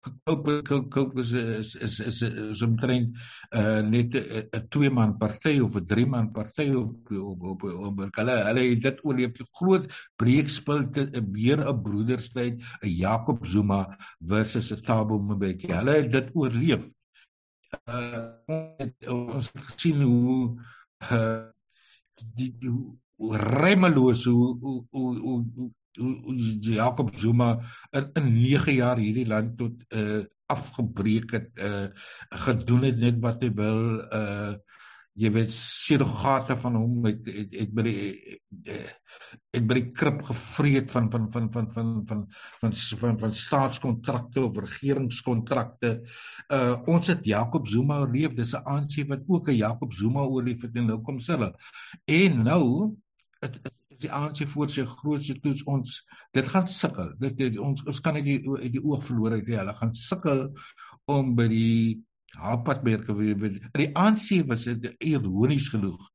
koop 0.00 0.46
Cope 0.64 0.88
Cope 0.88 1.20
is 1.20 1.32
is 1.32 1.74
is 1.74 2.00
is, 2.00 2.22
is 2.22 2.62
omtrent 2.62 3.16
uh 3.52 3.80
net 3.82 4.14
'n 4.14 4.68
twee 4.68 4.90
man 4.90 5.16
party 5.18 5.60
of 5.60 5.76
'n 5.76 5.86
drie 5.86 6.06
man 6.06 6.30
party 6.32 6.72
op 6.74 7.10
op 7.10 7.42
op 7.42 7.62
op 7.64 7.98
hulle 8.16 8.36
hulle 8.48 8.62
het 8.68 8.82
dit 8.82 9.04
oorleef. 9.04 9.32
Die 9.32 9.46
groot 9.58 9.84
breekspel 10.16 10.90
te 10.90 11.10
weer 11.32 11.60
'n 11.60 11.82
broederstryd 11.82 12.62
'n 12.82 12.88
Jakob 12.88 13.46
Zuma 13.46 13.96
versus 14.18 14.72
'n 14.72 14.82
Thabo 14.82 15.18
Mbeki. 15.18 15.72
Hulle 15.72 15.90
het 15.90 16.12
dit 16.12 16.30
oorleef. 16.34 16.88
Uh 17.84 18.32
ons 19.06 19.52
sien 19.76 20.02
hoe 20.02 20.60
uh 21.12 21.44
die, 22.34 22.52
die 22.58 22.72
remeloos 23.60 24.24
hoe 24.24 24.58
hoe 24.90 25.18
hoe 25.18 25.70
Jakob 26.60 27.14
Zuma 27.16 27.58
in 27.90 28.10
in 28.14 28.32
9 28.32 28.74
jaar 28.74 28.96
hierdie 28.96 29.26
land 29.26 29.56
tot 29.58 29.84
uh 29.94 30.24
afgebreek 30.50 31.30
het 31.30 31.58
uh 31.62 31.88
gedoen 32.44 32.82
het 32.82 32.98
net 32.98 33.20
wat 33.22 33.42
hy 33.42 33.50
wil 33.54 33.82
uh 34.10 34.54
jy 35.20 35.30
weet 35.34 35.50
surrogate 35.52 36.54
van 36.56 36.76
hom 36.78 37.04
het 37.08 37.26
het, 37.26 37.54
het 37.54 37.72
by 37.74 37.84
die 37.84 38.38
het 39.50 39.66
by 39.66 39.76
die 39.76 39.90
krip 39.92 40.22
gevreet 40.28 40.90
van 40.92 41.10
van 41.12 41.26
van 41.32 41.50
van 41.52 41.68
van 41.74 41.90
van 42.06 42.22
van 42.60 42.74
van, 43.02 43.18
van 43.24 43.34
staatskontrakte 43.34 44.44
of 44.44 44.60
regeringskontrakte. 44.64 45.92
Uh 46.52 46.76
ons 46.86 47.10
het 47.12 47.26
Jakob 47.26 47.68
Zuma 47.68 48.00
oorleef. 48.04 48.34
Dis 48.38 48.54
'n 48.54 48.64
ANC 48.64 49.08
wat 49.08 49.26
ook 49.26 49.48
'n 49.48 49.60
Jakob 49.60 49.92
Zuma 49.92 50.20
oorleef 50.20 50.62
het 50.62 50.76
en 50.76 50.86
nou 50.86 51.00
kom 51.02 51.18
hulle. 51.26 51.54
En 52.04 52.42
nou 52.42 52.96
dit 53.40 53.60
is 53.62 53.79
die 54.02 54.12
ANC 54.12 54.44
voor 54.48 54.70
sy 54.72 54.84
grootste 54.88 55.36
toets 55.40 55.64
ons 55.68 55.96
dit 56.36 56.46
gaan 56.46 56.68
sukkel. 56.68 57.14
Dit, 57.20 57.36
dit 57.38 57.58
ons 57.58 57.84
ons 57.86 58.00
kan 58.04 58.16
nie 58.18 58.24
die 58.26 58.70
die 58.76 58.82
oog 58.82 59.04
verloor 59.06 59.38
het 59.38 59.50
hulle 59.50 59.76
gaan 59.78 59.94
sukkel 59.96 60.46
om 61.10 61.34
by 61.38 61.48
die 61.50 62.00
haalpadmerke 62.38 63.14
weer 63.18 63.58
die 63.74 63.90
ANC 63.98 64.46
was 64.46 64.68
ironies 64.98 65.68
genoeg 65.72 66.10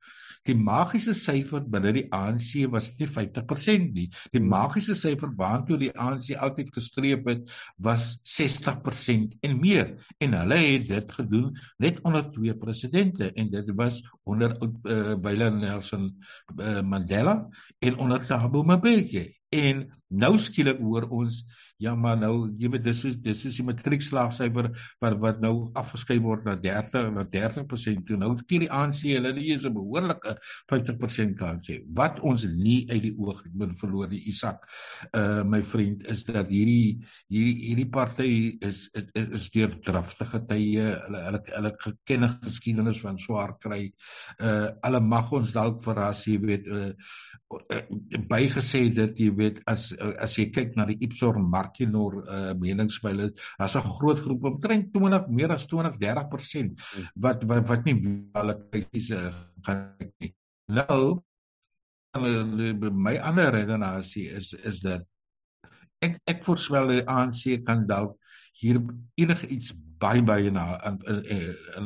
Die 0.45 0.55
magiese 0.55 1.15
syfer 1.17 1.63
binne 1.65 1.93
die 1.95 2.05
ANC 2.13 2.65
was 2.71 2.91
nie 2.99 3.07
50% 3.09 3.93
nie. 3.95 4.07
Die 4.33 4.41
magiese 4.43 4.95
syfer 4.97 5.31
waartoe 5.37 5.79
die 5.81 5.91
ANC 5.97 6.35
altyd 6.37 6.69
gestreef 6.75 7.25
het, 7.25 7.49
was 7.81 8.15
60% 8.35 9.39
en 9.41 9.57
meer. 9.61 9.95
En 10.21 10.37
hulle 10.37 10.59
het 10.61 10.87
dit 10.91 11.15
gedoen 11.19 11.55
net 11.81 12.01
onder 12.05 12.29
twee 12.31 12.55
presidente 12.57 13.31
en 13.33 13.49
dit 13.53 13.71
was 13.75 14.01
onder 14.23 14.53
uh, 14.61 15.15
Willem 15.21 15.59
Nelson 15.63 16.11
uh, 16.59 16.81
Mandela 16.81 17.39
en 17.79 17.97
onder 17.97 18.25
Thabo 18.25 18.63
Mbeki. 18.63 19.25
En 19.49 19.85
nou 20.15 20.37
skielik 20.37 20.79
hoor 20.79 21.07
ons 21.09 21.43
ja 21.81 21.91
maar 21.99 22.15
nou 22.15 22.47
jy 22.55 22.69
weet 22.71 22.85
dis 22.85 23.01
is 23.09 23.15
dis 23.19 23.41
is 23.49 23.57
die 23.59 23.65
matriekslaagsyfer 23.67 24.69
wat 25.03 25.15
wat 25.19 25.41
nou 25.43 25.71
afgeskryf 25.75 26.21
word 26.23 26.45
na 26.47 26.55
30 26.61 27.09
na 27.15 27.25
30% 27.27 28.05
toe. 28.07 28.19
Nou 28.19 28.31
skiet 28.39 28.65
die 28.65 28.71
ANC 28.71 29.01
hulle 29.09 29.33
is 29.43 29.65
'n 29.65 29.73
behoorlike 29.75 30.35
50% 30.71 31.35
kans 31.37 31.67
hê. 31.69 31.81
Wat 31.91 32.19
ons 32.19 32.45
nie 32.45 32.85
uit 32.89 33.01
die 33.01 33.15
oog 33.17 33.43
moet 33.53 33.75
verloor 33.79 34.07
die 34.07 34.23
Isak 34.31 34.63
uh 35.11 35.43
my 35.43 35.61
vriend 35.63 36.07
is 36.07 36.23
dat 36.23 36.47
hierdie 36.47 37.03
hierdie 37.27 37.67
hierdie 37.67 37.89
party 37.89 38.57
is 38.61 38.89
is 38.93 39.11
is 39.13 39.49
deur 39.51 39.75
draftige 39.81 40.45
tye 40.47 40.85
hulle 41.05 41.23
hulle 41.27 41.41
hulle 41.51 41.75
gekenne 41.77 42.29
geskiedenis 42.41 43.01
van 43.01 43.17
swaar 43.17 43.57
kry. 43.59 43.91
Uh 44.39 44.71
hulle 44.81 44.99
mag 44.99 45.31
ons 45.31 45.51
dalk 45.51 45.83
verras 45.83 46.25
jy 46.25 46.39
weet 46.39 46.67
uh, 46.67 46.93
uh 47.51 47.83
bygesê 48.29 48.89
dit 48.93 49.19
jy 49.19 49.31
weet 49.35 49.44
as 49.65 49.91
as 49.97 50.37
jy 50.37 50.49
kyk 50.53 50.75
na 50.75 50.85
die 50.89 50.97
Ipsos 51.05 51.37
Markinor 51.39 52.17
uh, 52.23 52.53
meningspeile, 52.59 53.31
daar's 53.59 53.75
'n 53.75 53.91
groot 53.97 54.19
groep 54.19 54.43
omtrent 54.51 54.93
20 54.93 55.27
meer 55.29 55.51
as 55.51 55.67
20 55.67 55.97
30% 55.99 56.73
wat 57.15 57.43
wat 57.43 57.67
wat 57.67 57.85
nie 57.85 57.95
hulle 58.33 58.55
krities 58.69 59.09
uh, 59.11 59.33
gaan 59.65 59.95
nie. 60.19 60.33
Nou 60.67 61.21
my 62.15 63.17
ander 63.19 63.51
redenasie 63.51 64.29
is 64.29 64.53
is 64.53 64.79
dat 64.81 65.03
ek 66.03 66.19
ek 66.25 66.43
voorspel 66.43 66.87
die 66.87 67.03
ANC 67.07 67.63
kan 67.65 67.85
dalk 67.87 68.15
hier 68.55 68.79
enige 69.19 69.47
iets 69.47 69.73
baie 69.99 70.21
baie 70.25 70.51
na 70.51 70.63
aan 70.81 70.97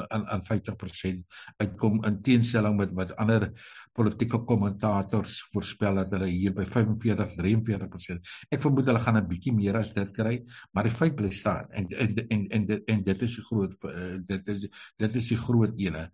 aan 0.09 0.25
aan 0.33 0.43
50% 0.43 1.21
uitkom 1.57 2.03
in 2.05 2.21
teenstelling 2.25 2.77
met 2.77 2.93
wat 2.97 3.13
ander 3.21 3.49
politieke 3.93 4.39
kommentators 4.47 5.39
voorspel 5.53 6.01
dat 6.01 6.13
hulle 6.15 6.29
hier 6.29 6.53
by 6.55 6.65
45 6.65 7.35
43%. 7.37 8.31
Ek 8.49 8.63
vermoed 8.63 8.89
hulle 8.89 9.03
gaan 9.03 9.17
'n 9.17 9.27
bietjie 9.27 9.53
meer 9.53 9.77
as 9.77 9.93
dit 9.93 10.11
kry, 10.15 10.39
maar 10.73 10.83
die 10.83 10.95
feit 10.95 11.15
bly 11.15 11.31
staan 11.31 11.69
en 11.71 11.87
en 11.89 12.15
en 12.29 12.47
en 12.49 12.65
dit 12.65 12.83
en 12.87 13.03
dit 13.03 13.21
is 13.21 13.35
die 13.35 13.45
groot 13.49 13.73
uh, 13.83 14.17
dit 14.25 14.47
is 14.47 14.67
dit 14.97 15.15
is 15.15 15.27
die 15.27 15.37
groot 15.37 15.73
ene. 15.77 16.09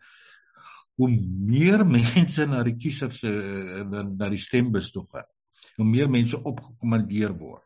Hoe 0.95 1.09
meer 1.47 1.85
mense 1.97 2.45
na 2.45 2.63
die 2.63 2.75
kiesers 2.75 3.23
uh, 3.23 3.83
na, 3.83 4.03
na 4.03 4.29
die 4.29 4.41
stembus 4.41 4.91
toe 4.91 5.05
gaan, 5.11 5.29
hoe 5.77 5.85
meer 5.85 6.09
mense 6.09 6.37
opgekommandeer 6.43 7.33
word. 7.37 7.63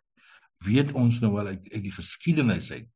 Weet 0.66 0.92
ons 0.92 1.22
nou 1.22 1.34
wel 1.34 1.54
uit, 1.54 1.70
uit 1.74 1.84
die 1.84 1.96
geskiedenis 1.96 2.72
uit 2.72 2.90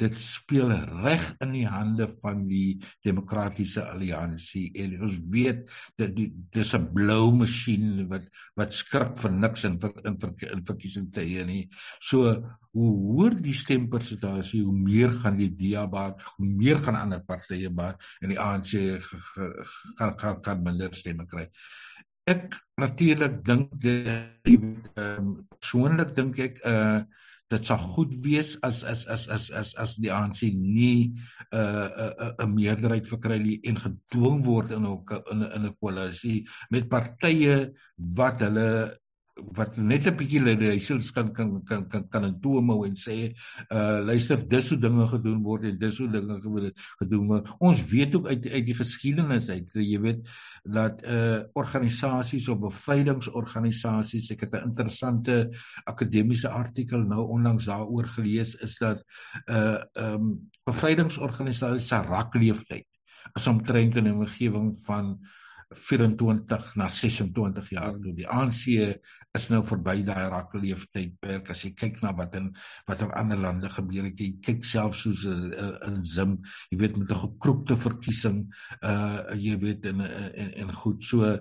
dit 0.00 0.20
speel 0.20 0.70
reg 1.04 1.26
in 1.44 1.52
die 1.54 1.66
hande 1.68 2.06
van 2.22 2.46
die 2.48 2.80
demokratiese 3.04 3.84
alliansie 3.90 4.70
en 4.80 4.96
ons 5.06 5.18
weet 5.32 5.66
dat 6.00 6.14
die 6.16 6.30
dis 6.54 6.72
'n 6.74 6.88
blou 6.94 7.32
masjien 7.36 8.08
wat 8.08 8.24
wat 8.56 8.72
skrik 8.74 9.18
vir 9.18 9.32
niks 9.32 9.64
in 9.64 9.78
in, 10.04 10.16
in 10.54 10.64
verkiesing 10.64 11.12
te 11.12 11.20
hê 11.20 11.44
nie. 11.44 11.68
So 12.00 12.32
hoe 12.72 12.90
hoër 12.96 13.40
die 13.42 13.54
stempersentasie, 13.54 14.62
hoe 14.62 14.76
meer 14.76 15.10
gaan 15.10 15.36
die 15.36 15.50
DA 15.50 15.86
baat, 15.86 16.22
hoe 16.36 16.46
meer 16.46 16.78
gaan 16.78 16.96
ander 16.96 17.22
partye 17.26 17.70
baat 17.70 18.00
en 18.20 18.28
die 18.28 18.40
ANC 18.40 18.72
gaan 19.98 20.18
gaan 20.18 20.42
gaan 20.44 20.62
minder 20.62 20.94
stemme 20.94 21.26
kry. 21.26 21.48
Ek 22.28 22.54
natuurlik 22.76 23.44
dink 23.44 23.72
dit 23.80 24.06
ehm 24.96 25.34
persoonlik 25.58 26.14
dink 26.14 26.38
ek 26.38 26.62
uh 26.64 27.00
dit 27.50 27.66
sal 27.66 27.80
goed 27.82 28.12
wees 28.22 28.54
as 28.66 28.84
as 28.86 29.06
as 29.10 29.26
as 29.28 29.50
as 29.50 29.74
as 29.74 29.96
die 29.98 30.12
ANC 30.14 30.42
nie 30.54 31.10
'n 31.10 31.58
uh, 31.58 31.88
'n 31.90 32.12
uh, 32.14 32.32
'n 32.38 32.46
uh, 32.46 32.54
meerderheid 32.54 33.06
verkry 33.10 33.38
nie 33.42 33.58
en 33.66 33.76
gedwing 33.76 34.44
word 34.46 34.70
in 34.70 34.86
'n 34.86 35.42
in 35.56 35.66
'n 35.66 35.76
koalisie 35.80 36.46
met 36.70 36.88
partye 36.88 37.72
wat 37.96 38.40
hulle 38.46 38.94
wat 39.56 39.76
net 39.76 40.06
'n 40.06 40.16
bietjie 40.16 40.40
hulle 40.40 40.70
huisels 40.74 41.10
kan 41.12 41.32
kan 41.32 41.62
kan 41.64 41.88
kan 41.88 42.08
kan 42.08 42.24
in 42.24 42.40
toe 42.40 42.60
hou 42.60 42.84
en 42.86 42.94
sê 42.94 43.34
uh 43.70 44.00
luister 44.04 44.48
dis 44.48 44.70
hoe 44.70 44.78
dinge 44.78 45.06
gedoen 45.06 45.42
word 45.42 45.64
en 45.64 45.78
dis 45.78 45.98
hoe 45.98 46.10
dinge 46.10 46.72
gedoen 46.98 47.26
word. 47.26 47.50
Ons 47.58 47.82
weet 47.90 48.14
ook 48.14 48.26
uit 48.26 48.46
uit 48.46 48.66
die 48.66 48.74
geskiedenis 48.74 49.48
uit 49.50 49.70
jy 49.74 50.00
weet 50.00 50.28
dat 50.64 51.02
uh 51.04 51.42
organisasies 51.54 52.48
of 52.48 52.60
bevrydingsorganisasies 52.60 54.30
ek 54.30 54.40
het 54.40 54.54
'n 54.54 54.68
interessante 54.70 55.50
akademiese 55.84 56.48
artikel 56.48 57.02
nou 57.02 57.26
onlangs 57.28 57.66
daaroor 57.66 58.06
gelees 58.06 58.54
is 58.54 58.78
dat 58.78 59.04
uh 59.48 59.82
um 59.94 60.50
bevrydingsorganisasies 60.64 61.88
se 61.88 61.96
rakleeftyd 61.96 62.86
is 63.34 63.46
omtrent 63.46 63.96
in 63.96 64.08
'n 64.08 64.18
omgewing 64.20 64.76
van 64.86 65.18
24 65.70 66.74
na 66.74 66.88
26 66.88 67.70
jaar 67.70 67.94
toe 67.94 68.14
die 68.14 68.26
ANC 68.26 68.64
is 69.38 69.46
nou 69.52 69.60
verby 69.66 70.00
daai 70.06 70.26
rakleeftydperk 70.32 71.52
as 71.52 71.62
jy 71.62 71.70
kyk 71.78 72.00
na 72.02 72.10
wat 72.18 72.34
in 72.38 72.48
wat 72.88 73.02
in 73.04 73.12
ander 73.18 73.38
lande 73.38 73.70
gebeur 73.70 74.08
het 74.08 74.18
jy 74.18 74.32
kyk 74.42 74.64
self 74.66 74.96
soos 74.98 75.22
in, 75.30 75.52
eh, 75.54 75.76
in 75.86 76.00
Zim 76.04 76.38
jy 76.72 76.78
weet 76.80 76.96
met 76.98 77.10
'n 77.10 77.20
gekroepte 77.22 77.76
verkiesing 77.76 78.40
uh 78.82 79.30
jy 79.34 79.56
weet 79.58 79.86
in 79.86 80.00
en 80.00 80.50
en 80.62 80.72
goed. 80.72 81.02
So 81.02 81.38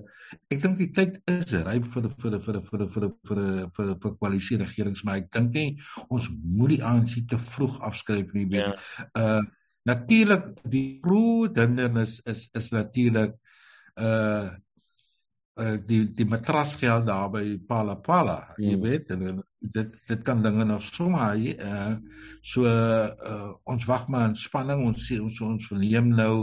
ek 0.51 0.61
dink 0.61 0.77
die 0.77 0.91
tyd 0.93 1.21
is 1.25 1.51
ryp 1.51 1.85
vir 1.85 2.09
vir 2.09 2.39
vir 2.39 2.61
vir 2.61 2.87
vir 2.93 3.11
vir 3.25 3.69
vir 3.73 3.95
vir 4.01 4.17
koalisie 4.21 4.57
regerings 4.57 5.03
maar 5.03 5.17
ek 5.17 5.31
dink 5.31 5.53
nie 5.53 5.81
ons 6.09 6.29
moet 6.29 6.69
die 6.69 6.83
ANC 6.83 7.27
te 7.27 7.37
vroeg 7.37 7.81
afskryf 7.81 8.33
nie 8.33 8.45
weet. 8.45 8.77
Ja. 9.15 9.39
uh 9.39 9.43
natuurlik 9.85 10.59
die 10.69 10.99
groot 11.01 11.55
hindernis 11.57 12.21
is 12.25 12.49
is 12.53 12.69
natuurlik 12.71 13.33
uh 13.97 14.49
die 15.87 16.03
die 16.15 16.27
matrasgeld 16.29 17.05
daar 17.07 17.29
by 17.33 17.43
Pala 17.67 17.95
Pala, 17.95 18.39
jy 18.57 18.73
hmm. 18.73 18.83
weet, 18.85 19.09
en 19.15 19.43
dit 19.59 19.99
dit 20.07 20.21
kan 20.23 20.43
dinge 20.43 20.65
nog 20.65 20.83
sommer 20.83 21.35
uh 21.35 21.95
so 22.41 22.65
uh 22.65 23.51
ons 23.63 23.85
wag 23.85 24.07
maar 24.07 24.29
in 24.29 24.35
spanning 24.35 24.85
ons 24.85 25.09
ons 25.19 25.41
ons 25.41 25.67
verneem 25.67 26.07
nou 26.15 26.33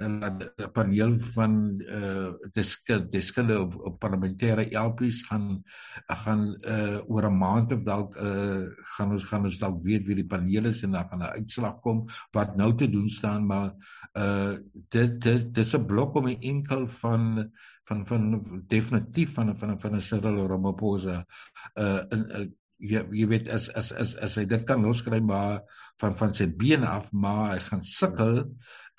'n 0.00 0.72
paneel 0.72 1.18
van 1.34 1.80
uh 1.80 2.32
diske 2.52 3.08
diskende 3.10 3.60
op, 3.60 3.74
op 3.76 3.98
parlementêre 4.00 4.64
LPs 4.72 5.22
gaan 5.28 5.62
gaan 6.06 6.56
uh 6.64 7.00
oor 7.06 7.28
'n 7.28 7.38
maand 7.38 7.72
of 7.72 7.82
dalk 7.84 8.16
uh 8.16 8.64
gaan 8.96 9.12
ons 9.12 9.24
gaan 9.24 9.44
ons 9.44 9.58
dalk 9.58 9.82
weet 9.82 10.06
wie 10.08 10.14
die 10.22 10.26
paneel 10.26 10.64
is 10.64 10.82
en 10.82 10.96
dan 10.96 11.08
gaan 11.08 11.22
'n 11.22 11.36
uitslag 11.38 11.80
kom 11.80 12.06
wat 12.32 12.56
nou 12.56 12.74
te 12.74 12.90
doen 12.90 13.08
staan 13.08 13.46
maar 13.46 13.74
uh 14.16 14.56
dit 14.88 15.54
dis 15.54 15.74
'n 15.76 15.86
blok 15.86 16.14
om 16.14 16.28
'n 16.28 16.40
enkel 16.40 16.88
van 16.88 17.52
van 17.84 18.06
van 18.06 18.22
definitief 18.66 19.34
van 19.34 19.56
van 19.56 19.80
van 19.80 19.94
'n 19.96 20.00
Cyril 20.00 20.46
Ramaphosa 20.46 21.26
uh 21.74 22.02
in 22.08 22.24
uh, 22.30 22.48
jy 22.80 23.02
jy 23.12 23.26
weet 23.28 23.48
as 23.48 23.68
as 23.76 23.92
as 23.92 24.16
as 24.16 24.36
hy 24.40 24.46
dit 24.48 24.62
kan 24.64 24.82
loskry 24.84 25.20
maar 25.20 25.60
van 26.00 26.16
van 26.16 26.32
sy 26.36 26.46
been 26.48 26.84
af 26.88 27.12
maar 27.12 27.52
hy 27.52 27.58
gaan 27.68 27.82
sukkel 27.84 28.44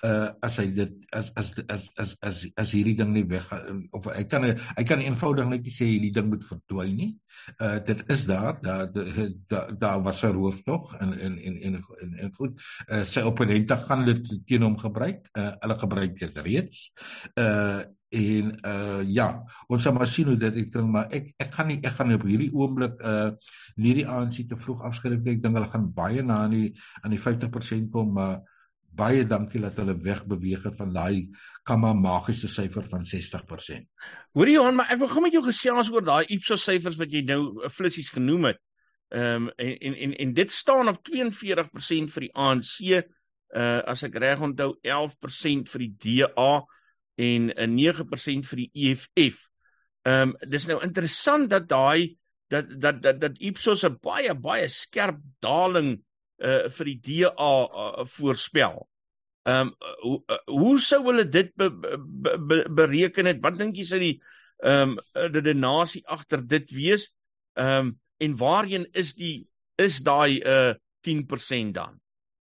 uh 0.02 0.30
as 0.42 0.58
hy 0.58 0.66
dit 0.74 0.94
as 1.14 1.30
as 1.38 1.52
as 1.70 1.84
as 2.02 2.10
as 2.26 2.38
as 2.58 2.72
hierdie 2.74 2.96
ding 2.98 3.12
nie 3.14 3.24
weg 3.30 3.46
of 3.94 4.08
hy 4.10 4.24
kan 4.26 4.48
hy 4.50 4.84
kan 4.88 5.02
eenvoudig 5.04 5.46
net 5.46 5.68
sê 5.70 5.86
hierdie 5.92 6.10
ding 6.14 6.26
moet 6.32 6.42
verdwyn 6.42 6.96
nie. 6.98 7.10
Uh 7.62 7.78
dit 7.86 8.02
is 8.10 8.26
daar 8.26 8.58
daar 8.64 8.90
daar 8.90 9.70
da 9.78 9.92
was 10.02 10.24
'n 10.24 10.34
rooftog 10.34 10.94
en 10.98 11.14
en 11.14 11.38
en 11.38 11.56
en 11.62 11.74
en, 12.02 12.12
en 12.18 12.34
goed 12.34 12.58
uh, 12.90 13.04
sy 13.04 13.22
opponente 13.22 13.76
gaan 13.86 14.04
dit 14.04 14.26
teen 14.46 14.62
hom 14.62 14.78
gebruik. 14.78 15.28
Uh 15.38 15.54
hulle 15.62 15.78
gebruik 15.78 16.18
dit 16.18 16.38
reeds. 16.38 16.90
Uh 17.38 17.82
en 18.12 18.46
uh 18.68 19.00
ja 19.08 19.28
ons 19.68 19.82
sal 19.82 19.94
maar 19.96 20.06
sien 20.06 20.26
hoe 20.26 20.36
dit 20.36 20.54
dink 20.54 20.90
maar 20.90 21.08
ek 21.14 21.30
ek 21.38 21.54
gaan 21.54 21.68
nie 21.70 21.78
ek 21.80 21.94
gaan 21.96 22.12
op 22.12 22.26
hierdie 22.26 22.50
oomblik 22.52 22.98
uh 23.00 23.30
nie 23.76 23.94
die 24.02 24.08
ANC 24.08 24.42
te 24.48 24.58
vroeg 24.58 24.82
afskryf 24.82 25.22
ek 25.22 25.40
dink 25.42 25.56
hulle 25.56 25.70
gaan 25.72 25.92
baie 25.94 26.22
na 26.22 26.42
aan 26.44 26.50
die 26.58 26.74
aan 27.00 27.14
die 27.14 27.22
50% 27.22 27.88
kom 27.94 28.12
maar 28.18 28.42
uh, 28.42 28.51
baie 28.96 29.24
dankie 29.26 29.60
dat 29.62 29.78
hulle 29.80 29.94
wegbeweeg 29.96 30.66
het 30.68 30.76
van 30.76 30.92
daai 30.92 31.28
kamma 31.68 31.92
magiese 31.94 32.48
syfer 32.50 32.84
van 32.90 33.06
60%. 33.06 33.86
Hoorie 34.36 34.56
Johan, 34.56 34.76
maar 34.76 34.92
ek 34.92 35.00
wil 35.02 35.10
gou 35.12 35.22
met 35.24 35.34
jou 35.36 35.44
gesels 35.46 35.90
oor 35.92 36.04
daai 36.04 36.24
Ipsos 36.34 36.64
syfers 36.66 36.98
wat 37.00 37.12
jy 37.12 37.24
nou 37.28 37.40
eh, 37.62 37.70
flissies 37.72 38.12
genoem 38.12 38.52
het. 38.52 38.60
Ehm 39.12 39.48
um, 39.48 39.50
en, 39.60 39.72
en 39.76 39.96
en 40.06 40.14
en 40.24 40.34
dit 40.34 40.52
staan 40.52 40.88
op 40.88 41.02
42% 41.08 42.14
vir 42.14 42.26
die 42.26 42.32
ANC, 42.32 42.78
uh 42.80 43.02
eh, 43.52 43.80
as 43.92 44.02
ek 44.08 44.16
reg 44.16 44.40
onthou 44.40 44.72
11% 44.80 45.68
vir 45.68 45.84
die 45.84 45.92
DA 46.04 46.52
en 47.20 47.50
'n 47.52 47.78
uh, 47.78 47.92
9% 47.92 48.48
vir 48.48 48.62
die 48.64 48.70
EFF. 48.72 49.42
Ehm 50.08 50.32
um, 50.32 50.36
dis 50.48 50.66
nou 50.66 50.80
interessant 50.82 51.50
dat 51.50 51.68
daai 51.68 52.16
dat 52.48 52.72
dat 52.80 53.02
dat 53.02 53.20
dat 53.20 53.38
Ipsos 53.38 53.84
'n 53.84 53.98
baie 54.00 54.34
baie 54.34 54.68
skerp 54.68 55.20
daling 55.40 56.00
uh 56.42 56.68
vir 56.76 56.90
die 56.90 56.98
DA 57.06 57.52
uh, 57.66 58.04
voorspel. 58.16 58.82
Ehm 59.48 59.72
um, 59.72 60.20
uh, 60.30 60.38
hoe 60.46 60.76
sou 60.80 61.02
hulle 61.08 61.24
dit 61.28 61.50
be, 61.58 61.70
be, 61.70 62.36
be, 62.38 62.62
bereken 62.70 63.26
het? 63.30 63.40
Wat 63.42 63.58
dink 63.58 63.78
jy 63.78 63.86
sou 63.88 63.98
die 64.02 64.14
ehm 64.62 64.94
um, 64.94 65.32
die 65.34 65.42
denasie 65.42 66.04
agter 66.06 66.44
dit 66.46 66.70
wees? 66.74 67.08
Ehm 67.58 67.92
um, 67.92 67.98
en 68.22 68.36
waarheen 68.38 68.86
is 68.94 69.16
die 69.18 69.48
is 69.82 69.98
daai 70.06 70.38
uh 70.46 70.74
10% 71.02 71.74
dan? 71.74 71.98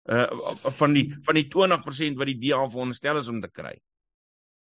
Uh 0.05 0.29
van 0.79 0.95
die 0.95 1.09
van 1.27 1.35
die 1.35 1.49
20% 1.51 2.21
wat 2.21 2.31
die 2.31 2.39
DA 2.39 2.63
veronderstel 2.69 3.19
is 3.19 3.29
om 3.29 3.41
te 3.41 3.51
kry. 3.51 3.75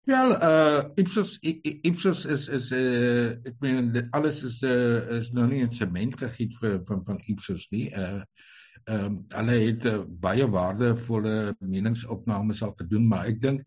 Ja, 0.06 0.22
uh 0.30 0.84
Ipsos 0.94 1.38
Ipsos 1.42 2.24
is 2.24 2.48
is 2.48 2.70
uh 2.72 3.34
ek 3.44 3.56
meen 3.60 4.08
alles 4.14 4.42
is 4.46 4.62
uh 4.62 5.18
is 5.18 5.32
nou 5.34 5.48
nie 5.50 5.64
in 5.66 5.72
sement 5.72 6.16
gegiet 6.20 6.54
vir 6.60 6.78
van 6.86 7.04
van 7.04 7.18
Ipsos 7.26 7.68
nie. 7.74 7.90
Uh 7.90 8.22
ehm 8.84 9.04
um, 9.04 9.18
hulle 9.34 9.58
het 9.64 9.86
uh, 9.86 9.98
baie 10.06 10.46
waardevolle 10.50 11.56
meningsopnames 11.60 12.62
al 12.62 12.74
gedoen, 12.78 13.08
maar 13.08 13.26
ek 13.32 13.40
dink 13.42 13.64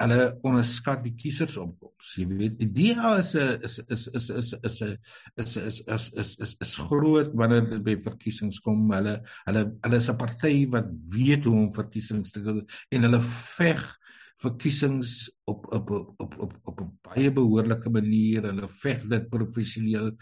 hulle 0.00 0.20
onderskat 0.46 1.02
die 1.04 1.12
kiesersopkoms. 1.18 2.14
Jy 2.16 2.26
weet, 2.30 2.56
die 2.60 2.70
DA 2.72 3.18
is 3.20 3.34
'n 3.34 3.60
is 3.66 3.78
is 3.88 4.06
is 4.08 4.28
is 4.30 4.52
is 4.62 4.80
'n 4.82 4.96
is 5.36 5.56
is 5.56 5.80
is 5.86 6.10
is 6.22 6.36
is 6.38 6.56
is 6.60 6.74
groot 6.76 7.30
wanneer 7.34 7.68
dit 7.68 7.82
by 7.84 7.96
verkiesings 7.96 8.60
kom. 8.60 8.90
Hulle 8.92 9.20
hulle 9.46 9.64
hulle 9.82 9.96
is 9.96 10.08
'n 10.08 10.16
party 10.16 10.68
wat 10.70 10.88
weet 11.12 11.44
hoe 11.44 11.54
om 11.54 11.72
verkiesings 11.72 12.30
te 12.30 12.42
doen 12.42 12.66
en 12.90 13.02
hulle 13.02 13.20
veg 13.20 13.99
verkiesings 14.40 15.30
op 15.44 15.66
op 15.72 15.90
op 15.90 16.34
op 16.38 16.58
op 16.64 16.80
op 16.80 16.92
baie 17.04 17.32
behoorlike 17.32 17.90
manier 17.92 18.46
hulle 18.48 18.68
veg 18.80 19.02
dit 19.08 19.28
professioneel. 19.32 20.14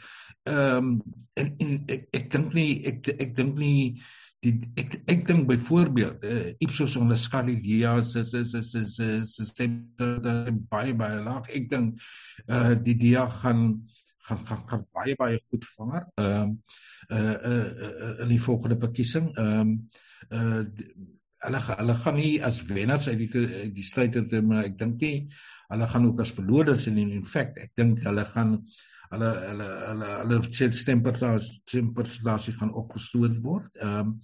Ehm 0.42 0.76
um, 0.76 1.02
en 1.38 1.52
en 1.58 1.76
ek 1.86 2.08
ek 2.18 2.30
dink 2.32 2.56
nie 2.56 2.72
ek 2.90 3.12
ek 3.14 3.36
dink 3.36 3.58
nie 3.58 4.00
die 4.42 4.54
ek 4.78 4.98
ek 5.10 5.22
dink 5.26 5.46
byvoorbeeld 5.50 6.26
uh, 6.26 6.50
Ipsos 6.62 6.96
onderskat 6.98 7.46
die 7.50 7.60
DA 7.62 7.96
se 8.02 8.24
se 8.24 8.44
se 8.46 8.62
se 8.62 8.86
se 8.86 9.08
se 9.24 9.46
stem 9.46 9.78
baie 10.70 10.94
baie 10.94 11.22
laag. 11.22 11.50
Ek 11.54 11.70
dink 11.70 12.02
uh 12.46 12.74
die 12.74 12.98
DA 12.98 13.26
gaan 13.40 13.64
gaan 14.28 14.42
gaan 14.46 14.64
gaan 14.70 14.86
baie 14.94 15.14
baie 15.18 15.38
goed 15.50 15.66
vaar. 15.76 16.08
Ehm 16.18 16.56
uh, 17.08 17.18
uh, 17.18 17.38
uh, 17.50 17.92
uh 18.06 18.14
in 18.24 18.34
die 18.34 18.42
volgende 18.42 18.78
verkiesing. 18.78 19.30
Ehm 19.36 19.60
um, 19.60 19.76
uh 20.30 20.64
hulle 21.46 21.62
hulle 21.68 21.94
gaan 22.02 22.16
nie 22.18 22.34
as 22.42 22.62
wenners 22.66 23.08
uit 23.08 23.18
die 23.22 23.46
die 23.74 23.86
stryd 23.86 24.16
uit 24.16 24.36
maar 24.42 24.66
ek 24.66 24.78
dink 24.80 25.00
nie 25.00 25.16
hulle 25.68 25.88
gaan 25.92 26.06
ook 26.08 26.22
as 26.24 26.34
verloders 26.34 26.86
in 26.90 26.98
in 26.98 27.24
fact 27.24 27.58
ek 27.62 27.74
dink 27.78 28.02
hulle 28.06 28.24
gaan 28.34 28.56
hulle 29.12 29.30
hulle 29.46 29.68
hulle 29.88 30.10
hulle 30.22 30.40
stempersentasie 30.52 31.62
stempersentasie 31.64 32.54
gaan 32.58 32.74
opgestoot 32.82 33.40
word. 33.44 33.70
Ehm 33.80 34.12
um, 34.12 34.20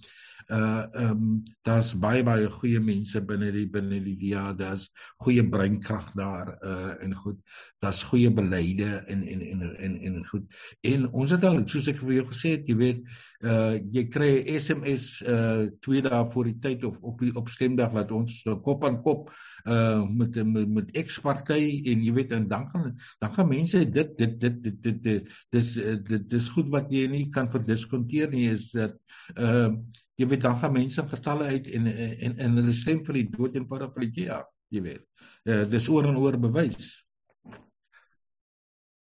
uh 0.47 0.85
ehm 0.93 1.11
um, 1.11 1.43
daar's 1.65 1.93
baie 1.97 2.23
baie 2.23 2.49
goeie 2.49 2.79
mense 2.79 3.21
binne 3.25 3.51
die 3.51 3.65
binne 3.69 3.99
die 4.03 4.15
DA, 4.19 4.53
daar's 4.53 4.89
goeie 5.23 5.43
breinkrag 5.49 6.11
daar 6.13 6.57
uh 6.61 7.03
en 7.03 7.15
goed. 7.15 7.39
Daar's 7.79 8.03
goeie 8.03 8.31
beleide 8.31 9.03
en 9.07 9.23
en 9.27 9.41
en 9.41 9.75
en 9.77 9.97
en 9.97 10.25
goed. 10.25 10.45
En 10.81 11.09
ons 11.11 11.31
het 11.31 11.43
al 11.43 11.61
soos 11.67 11.87
ek 11.87 12.03
vir 12.03 12.19
jou 12.19 12.27
gesê 12.29 12.55
het, 12.57 12.69
jy 12.69 12.77
weet, 12.77 13.01
uh 13.45 13.75
jy 13.91 14.05
kry 14.09 14.29
SMS 14.57 15.07
uh 15.25 15.67
twee 15.83 16.01
dae 16.05 16.21
voor 16.31 16.49
die 16.49 16.59
tyd 16.61 16.85
of 16.87 16.97
op 17.01 17.19
die 17.21 17.33
op 17.35 17.49
stemdag 17.49 17.93
laat 17.93 18.13
ons 18.15 18.39
so 18.43 18.57
kop 18.63 18.85
aan 18.87 19.01
kop 19.03 19.29
uh 19.65 20.05
met 20.15 20.37
met, 20.45 20.69
met 20.69 20.95
eksparty 20.97 21.59
en 21.91 22.05
jy 22.05 22.13
weet 22.15 22.33
en 22.37 22.47
dan 22.47 22.69
gaan 22.71 22.95
dan 23.19 23.33
gaan 23.35 23.49
mense 23.49 23.83
dit 23.89 24.17
dit 24.17 24.39
dit 24.39 24.63
dit 24.63 25.03
dit 25.03 25.29
dis 25.57 25.73
dit 26.09 26.29
dis 26.29 26.49
goed 26.55 26.69
wat 26.73 26.91
jy 26.93 27.07
nie 27.11 27.27
kan 27.33 27.49
verdiskonteer 27.51 28.31
nie 28.33 28.49
is 28.53 28.71
dat 28.75 28.97
uh 29.35 29.73
jy 30.15 30.27
weet 30.31 30.43
dan 30.45 30.57
gaan 30.59 30.73
mense 30.73 31.03
getalle 31.11 31.49
uit 31.51 31.67
en 31.75 31.87
en 31.91 32.37
en 32.39 32.59
hulle 32.59 32.73
stem 32.73 33.01
vir 33.05 33.19
die 33.19 33.29
dood 33.33 33.55
eenvoudig 33.55 33.93
vir 33.95 34.05
die 34.05 34.27
ja, 34.29 34.41
jy 34.71 34.83
weet. 34.85 35.03
Uh, 35.45 35.63
dis 35.69 35.89
oor 35.91 36.07
en 36.09 36.19
oor 36.21 36.37
bewys. 36.39 36.91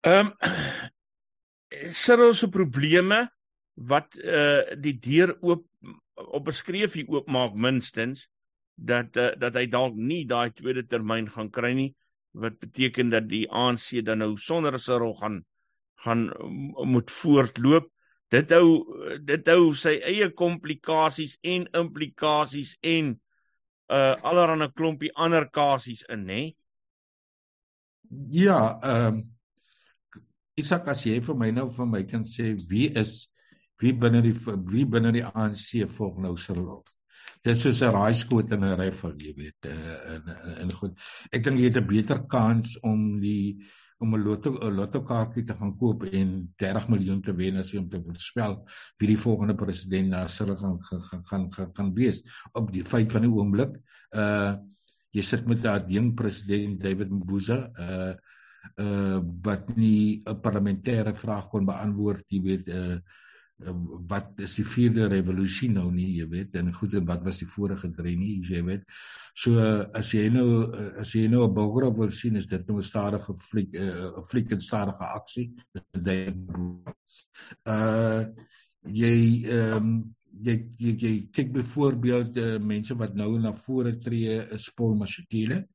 Ehm 0.08 0.32
um, 0.32 0.36
Cyril 1.94 2.36
se 2.38 2.48
probleme 2.54 3.24
wat 3.74 4.16
uh 4.22 4.76
die 4.78 4.94
deur 5.02 5.34
oop 5.42 5.66
op 6.14 6.46
beskryf 6.46 6.94
hier 6.94 7.10
oopmaak 7.10 7.56
minstens 7.58 8.28
dat 8.76 9.18
uh, 9.18 9.32
dat 9.40 9.58
hy 9.58 9.66
dalk 9.68 9.96
nie 9.98 10.24
daai 10.30 10.54
tweede 10.54 10.86
termyn 10.86 11.30
gaan 11.30 11.50
kry 11.50 11.74
nie 11.74 11.92
wat 12.34 12.60
beteken 12.62 13.10
dat 13.10 13.28
die 13.30 13.46
ANC 13.50 14.04
dan 14.06 14.22
nou 14.22 14.38
sonder 14.38 14.80
Cyril 14.80 15.16
gaan 15.22 15.44
gaan 16.04 16.30
moet 16.94 17.12
voortloop 17.12 17.90
dit 18.34 18.56
hou 18.56 18.70
dit 19.22 19.52
hou 19.54 19.74
sy 19.78 19.98
eie 20.10 20.30
komplikasies 20.44 21.38
en 21.56 21.68
implikasies 21.84 22.78
en 22.96 23.14
uh 23.94 24.16
allerhande 24.26 24.70
klompie 24.74 25.12
ander 25.26 25.46
kasies 25.60 26.06
in 26.14 26.26
nê 26.32 26.42
ja 28.44 28.60
ehm 28.82 29.14
um, 29.14 29.22
Isak 30.62 30.86
as 30.92 31.00
jy 31.02 31.16
vir 31.26 31.38
my 31.38 31.48
nou 31.50 31.70
vir 31.74 31.88
my 31.90 32.04
kan 32.10 32.26
sê 32.30 32.52
wie 32.70 32.92
is 33.02 33.14
wie 33.82 33.94
binne 34.02 34.22
die 34.22 34.36
wie 34.70 34.86
binne 34.86 35.12
die 35.16 35.24
ANC 35.26 35.88
volg 35.96 36.20
nou 36.22 36.36
Cyril 36.38 36.84
Dit 37.44 37.66
is 37.66 37.82
'n 37.82 37.92
raaiskoot 37.92 38.52
en 38.56 38.62
'n 38.64 38.76
rifle, 38.80 39.16
jy 39.20 39.34
weet, 39.36 39.66
uh, 39.68 40.14
en, 40.14 40.28
en 40.28 40.58
en 40.64 40.72
goed. 40.72 40.94
Ek 41.32 41.44
dink 41.44 41.60
jy 41.60 41.66
het 41.68 41.78
'n 41.78 41.88
beter 41.88 42.22
kans 42.28 42.78
om 42.80 43.20
die 43.20 43.60
om 44.04 44.16
'n 44.16 44.24
lotto 44.24 44.52
'n 44.60 44.76
lotto 44.76 45.02
kaartjie 45.08 45.46
te 45.48 45.56
gaan 45.60 45.74
koop 45.78 46.04
en 46.04 46.30
30 46.58 46.90
miljoen 46.90 47.22
te 47.22 47.34
wen 47.40 47.58
as 47.62 47.72
jy 47.72 47.80
om 47.80 47.90
te 47.90 48.02
voorspel 48.04 48.60
wie 49.00 49.08
die 49.14 49.24
volgende 49.26 49.56
president 49.56 50.10
na 50.10 50.28
sal 50.28 50.56
gaan 50.56 50.78
gaan 50.84 51.24
gaan 51.30 51.74
gaan 51.76 51.94
wees 51.94 52.22
op 52.54 52.72
die 52.72 52.84
feit 52.84 53.12
van 53.12 53.22
die 53.22 53.32
oomblik. 53.32 53.80
Uh 54.12 54.54
jy 55.14 55.22
sit 55.22 55.46
met 55.46 55.62
daardie 55.62 56.00
ding 56.00 56.16
president 56.18 56.80
David 56.82 57.10
Mbuza 57.14 57.58
uh 57.86 58.14
uh 58.82 59.20
wat 59.44 59.76
nie 59.76 60.24
'n 60.26 60.42
parlementêre 60.42 61.14
vraag 61.14 61.50
kon 61.50 61.66
beantwoord, 61.66 62.26
jy 62.28 62.42
weet 62.42 62.68
uh 62.68 62.98
wat 64.10 64.40
is 64.44 64.56
die 64.56 64.66
vierde 64.66 65.08
revolusie 65.08 65.70
nou 65.72 65.92
nie 65.92 66.18
jy 66.18 66.26
weet 66.28 66.56
en 66.60 66.74
goed 66.74 66.96
en 66.98 67.06
wat 67.06 67.24
was 67.24 67.38
die 67.40 67.48
vorige 67.48 67.92
drie 67.96 68.16
nie 68.18 68.42
jy 68.50 68.64
weet. 68.66 68.84
So 69.36 69.62
as 69.94 70.12
jy 70.14 70.30
nou 70.34 70.48
as 71.00 71.14
jy 71.16 71.28
nou 71.28 71.46
'n 71.48 71.54
bogra 71.54 71.90
wil 71.90 72.12
sien 72.12 72.36
is 72.36 72.48
dit 72.48 72.68
nou 72.68 72.78
'n 72.78 72.84
stadige 72.84 73.34
fliek 73.36 73.74
'n 73.74 74.24
fliek 74.30 74.52
en 74.52 74.60
stadige 74.60 75.06
aksie. 75.06 75.54
Uh 77.66 78.26
jy 78.84 79.46
ehm 79.48 79.78
um, 79.78 80.16
jy 80.44 80.56
jy, 80.78 80.96
jy 80.98 81.14
kyk 81.32 81.54
byvoorbeeld 81.54 82.38
uh, 82.38 82.58
mense 82.60 82.96
wat 82.96 83.14
nou 83.16 83.40
na 83.40 83.54
vore 83.54 84.00
tree 84.00 84.42
is 84.52 84.72
Paul 84.76 84.96
Mashatile 84.96 85.68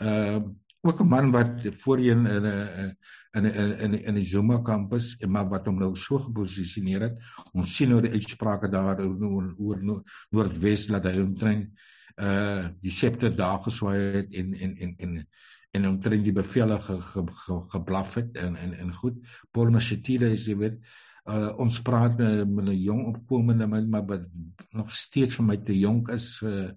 ehm 0.00 0.42
uh, 0.42 0.48
ook 0.80 1.00
'n 1.00 1.08
man 1.08 1.30
wat 1.30 1.66
voorheen 1.82 2.26
in 2.26 2.44
'n 2.46 2.96
in 3.38 3.46
'n 3.46 3.80
in 3.84 3.94
in 4.04 4.14
die 4.14 4.24
Zuma 4.24 4.58
kampus 4.62 5.16
en 5.18 5.30
maar 5.30 5.48
wat 5.48 5.66
hom 5.66 5.78
nou 5.78 5.96
so 5.96 6.18
geposisioneer 6.18 7.00
het. 7.00 7.18
Ons 7.52 7.76
sien 7.76 7.88
nou 7.88 8.00
die 8.00 8.12
uitsprake 8.12 8.68
daar 8.68 9.00
oor 9.00 9.54
oor 9.58 9.82
Noordwes 10.30 10.86
dat 10.86 11.04
hy 11.04 11.20
omtrent 11.20 11.70
uh 12.18 12.68
die 12.82 12.90
septer 12.90 13.36
daar 13.36 13.60
geswaai 13.62 13.98
het 14.16 14.32
en 14.34 14.54
en 14.54 14.76
en 14.76 14.94
en 14.98 15.26
en 15.70 15.86
omtrent 15.86 16.24
die 16.24 16.32
bevele 16.32 16.78
ge, 16.80 17.00
ge, 17.00 17.22
ge, 17.26 17.60
geblaf 17.70 18.14
het 18.14 18.36
en 18.36 18.56
en 18.56 18.72
en 18.78 18.94
goed. 18.94 19.16
Paul 19.50 19.70
Mashatile 19.70 20.32
is 20.32 20.46
jy 20.46 20.56
weet 20.56 20.80
uh 21.28 21.52
ons 21.60 21.82
praat 21.82 22.18
met 22.18 22.68
'n 22.68 22.82
jong 22.82 23.06
opkomende 23.06 23.66
man 23.66 23.88
maar 23.88 24.06
wat 24.06 24.24
nog 24.72 24.92
steeds 24.92 25.36
vir 25.36 25.44
my 25.44 25.56
te 25.56 25.78
jonk 25.78 26.08
is 26.08 26.40
uh 26.42 26.70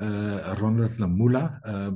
uh 0.00 0.54
Ronald 0.58 0.98
Lamula 0.98 1.60
uh 1.64 1.92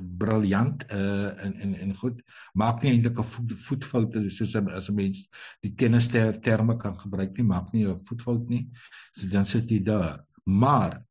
briljant 0.00 0.84
uh 0.92 1.44
en 1.44 1.54
en 1.60 1.74
en 1.74 1.94
goed. 1.96 2.22
Maak 2.52 2.82
nie 2.82 2.92
eintlik 2.92 3.18
'n 3.18 3.24
voet, 3.24 3.52
voetfout 3.66 4.16
soos 4.28 4.54
as 4.56 4.88
'n 4.88 4.94
mens 4.94 5.28
die 5.60 5.74
tennis 5.74 6.08
terme 6.08 6.76
kan 6.76 6.96
gebruik 6.96 7.36
nie 7.36 7.46
maak 7.46 7.72
nie 7.72 7.86
'n 7.86 7.98
voetfout 7.98 8.48
nie. 8.48 8.70
So 9.12 9.28
dan 9.28 9.46
sit 9.46 9.70
jy 9.70 9.82
daar. 9.82 10.24
Maar 10.44 11.02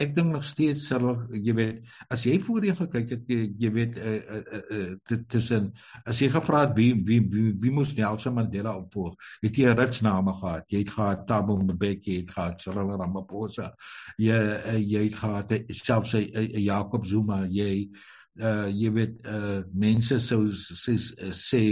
ek 0.00 0.14
dink 0.16 0.32
nog 0.32 0.44
steeds 0.44 0.86
sal 0.88 1.06
jy 1.32 1.54
weet 1.56 1.82
as 2.12 2.24
jy 2.26 2.38
voorheen 2.42 2.76
gekyk 2.78 3.10
het 3.16 3.28
jy, 3.28 3.40
jy 3.58 3.70
weet 3.74 3.98
uh, 3.98 4.14
uh, 4.38 4.62
uh, 4.78 5.18
tussen 5.32 5.70
as 6.06 6.22
jy 6.22 6.30
gevra 6.32 6.64
het 6.66 6.74
wie 6.78 6.94
wie 7.06 7.20
wie, 7.32 7.52
wie 7.60 7.74
moes 7.74 7.94
Nelson 7.98 8.36
Mandela 8.38 8.76
opvolg 8.78 9.16
het 9.42 9.58
jy 9.58 9.74
ritsname 9.76 10.34
gehad 10.40 10.72
jy 10.72 10.84
het 10.84 10.94
gehad 10.96 11.26
Thabo 11.28 11.58
Mbeki 11.60 12.16
jy 12.16 12.24
het 12.24 12.34
gehad 12.36 12.64
Cyril 12.64 12.96
Ramaphosa 12.96 13.72
jy 14.18 14.40
uh, 14.40 14.80
jy 14.80 15.06
het 15.10 15.20
gehad 15.20 15.56
selfs 15.70 16.14
'n 16.14 16.28
uh, 16.32 16.64
Jacob 16.64 17.06
Zuma 17.06 17.44
jy 17.50 17.88
uh 17.88 18.21
jy 18.40 18.88
weet 18.92 19.18
uh 19.28 19.60
mense 19.76 20.16
sou 20.24 20.48
sê 20.56 20.96
sê 21.36 21.62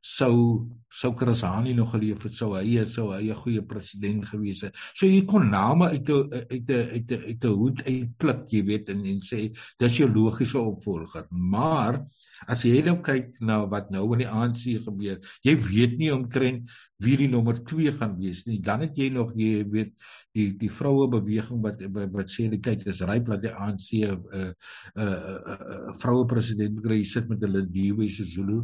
sou 0.00 0.66
sou 0.88 1.12
Krasani 1.12 1.74
nog 1.74 1.90
geleef 1.92 2.22
het 2.24 2.34
sou 2.34 2.54
hy 2.56 2.84
sou 2.88 3.12
hy 3.12 3.28
'n 3.28 3.34
goeie 3.34 3.62
president 3.62 4.24
gewees 4.24 4.62
het. 4.62 4.74
So 4.94 5.06
jy 5.06 5.26
kon 5.26 5.50
name 5.50 5.90
uit 5.92 6.08
'n 6.08 6.32
uit 6.32 6.70
'n 6.70 6.88
uit 6.96 7.10
'n 7.12 7.22
uit 7.26 7.44
'n 7.44 7.48
hoed 7.48 7.82
uitpluk, 7.84 8.48
jy 8.48 8.62
weet 8.64 8.88
en 8.88 9.04
en 9.04 9.20
sê 9.20 9.52
dis 9.78 9.96
jou 9.96 10.08
logiese 10.08 10.58
opvolger. 10.58 11.26
Maar 11.30 12.04
as 12.48 12.62
jy 12.62 12.82
nou 12.82 12.96
kyk 13.02 13.40
na 13.40 13.66
wat 13.66 13.90
nou 13.90 14.12
in 14.12 14.18
die 14.18 14.28
ANC 14.28 14.84
gebeur, 14.84 15.20
jy 15.42 15.54
weet 15.56 15.98
nie 15.98 16.12
omtrent 16.14 16.70
wie 16.98 17.16
die 17.16 17.28
nommer 17.28 17.64
2 17.64 17.92
gaan 17.92 18.16
wees 18.18 18.46
nie. 18.46 18.60
Dan 18.60 18.80
het 18.80 18.96
jy 18.96 19.10
nog 19.10 19.32
jy 19.36 19.64
weet 19.68 19.92
die 20.36 20.46
die 20.60 20.70
vroue 20.72 21.08
beweging 21.10 21.62
wat 21.64 21.80
wat 22.12 22.32
sê 22.32 22.46
die 22.52 22.60
tyd 22.62 22.84
is 22.90 23.02
ryp 23.08 23.30
dat 23.32 23.42
die 23.46 23.52
ANC 23.52 23.88
'n 23.96 24.04
uh, 24.04 24.40
'n 24.40 24.54
uh, 25.00 25.30
uh, 25.52 25.58
uh, 25.72 25.94
vroue 26.02 26.26
president 26.28 26.80
kry 26.84 27.02
sit 27.04 27.28
met 27.28 27.40
hulle 27.40 27.64
Diwe 27.76 28.08
se 28.10 28.24
Zulu. 28.24 28.60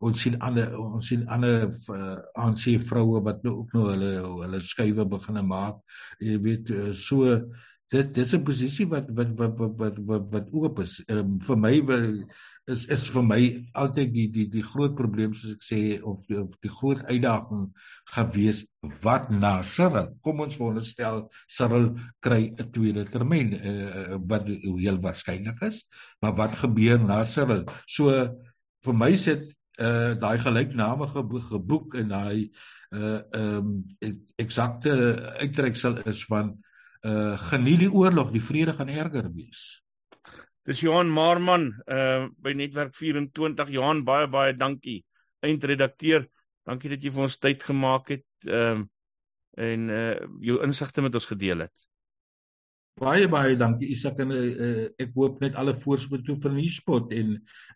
Ons 0.00 0.22
sien 0.22 0.38
ander 0.40 0.74
ons 0.78 1.06
sien 1.06 1.26
ander 1.28 1.68
uh, 1.68 2.18
ANC 2.34 2.78
vroue 2.90 3.22
wat 3.28 3.42
nou 3.44 3.56
ook 3.62 3.74
nou 3.74 3.86
hulle 3.90 4.12
hulle 4.42 4.60
skuwe 4.62 5.04
begine 5.16 5.42
maak. 5.42 5.82
Jy 6.20 6.38
weet 6.42 6.70
uh, 6.70 6.92
so 6.92 7.40
dit 7.88 8.14
dis 8.14 8.34
'n 8.34 8.42
posisie 8.42 8.86
wat 8.90 9.06
wat 9.14 9.30
wat 9.38 9.58
wat 9.58 9.78
wat 9.78 9.98
wat, 9.98 10.24
wat 10.32 10.46
oop 10.52 10.80
is. 10.80 11.02
Um, 11.08 11.38
vir 11.40 11.56
my 11.56 11.74
is 12.66 12.86
is 12.86 13.08
vir 13.14 13.22
my 13.22 13.42
altyd 13.72 14.12
die 14.12 14.26
die 14.34 14.46
die 14.50 14.62
groot 14.62 14.94
probleem 14.98 15.34
soos 15.34 15.52
ek 15.54 15.62
sê 15.62 15.80
of 16.02 16.26
die, 16.26 16.38
of 16.40 16.56
die 16.60 16.70
groot 16.70 17.04
uitdaging 17.06 17.68
gewees 18.10 18.64
wat 19.02 19.30
na 19.30 19.62
Cyril. 19.62 20.08
Kom 20.20 20.40
ons 20.40 20.56
veronderstel 20.58 21.28
Cyril 21.46 21.94
kry 22.20 22.50
'n 22.58 22.70
tweede 22.72 23.04
termyn 23.04 23.54
uh, 23.54 24.18
wat 24.18 24.48
heel 24.48 24.98
waarskynlik 24.98 25.62
is, 25.62 25.84
maar 26.20 26.34
wat 26.34 26.58
gebeur 26.58 26.98
na 26.98 27.22
Cyril? 27.24 27.64
So 27.86 28.10
vir 28.82 28.94
my 28.94 29.16
sit 29.16 29.54
uh 29.78 30.14
daai 30.16 30.38
gelyknamige 30.40 31.22
geboek 31.50 31.94
en 32.00 32.08
daai 32.08 32.50
uh 32.90 33.20
um 33.32 33.84
eksakte 34.36 34.92
uittreksel 35.38 36.02
is 36.08 36.24
van 36.24 36.56
uh 37.06 37.36
geniet 37.50 37.84
die 37.86 37.92
oorlog, 37.92 38.32
die 38.34 38.42
vrede 38.42 38.74
gaan 38.76 38.90
erger 38.90 39.28
wees. 39.34 39.82
Dis 40.66 40.82
Johan 40.82 41.10
Marman 41.12 41.70
uh 41.86 42.26
by 42.42 42.54
Netwerk 42.58 42.94
24. 42.98 43.70
Johan, 43.70 44.04
baie 44.04 44.26
baie 44.26 44.56
dankie. 44.56 45.04
Eindredakteur, 45.46 46.26
dankie 46.66 46.90
dat 46.90 47.04
jy 47.04 47.12
vir 47.14 47.26
ons 47.28 47.38
tyd 47.38 47.62
gemaak 47.62 48.14
het 48.16 48.26
um 48.46 48.86
uh, 48.86 48.86
en 49.56 49.90
uh 49.90 50.14
jou 50.44 50.60
insigte 50.66 51.02
met 51.04 51.14
ons 51.14 51.28
gedeel 51.28 51.66
het. 51.66 51.86
Baie 52.96 53.28
baie 53.28 53.56
dankie 53.60 53.90
Isak 53.92 54.20
en 54.24 54.30
uh, 54.32 54.84
ek 55.00 55.10
hoop 55.16 55.40
net 55.44 55.56
alle 55.60 55.74
voorspoed 55.76 56.22
toe 56.24 56.36
vir 56.40 56.54
die 56.56 56.70
spot 56.72 57.10
en 57.12 57.34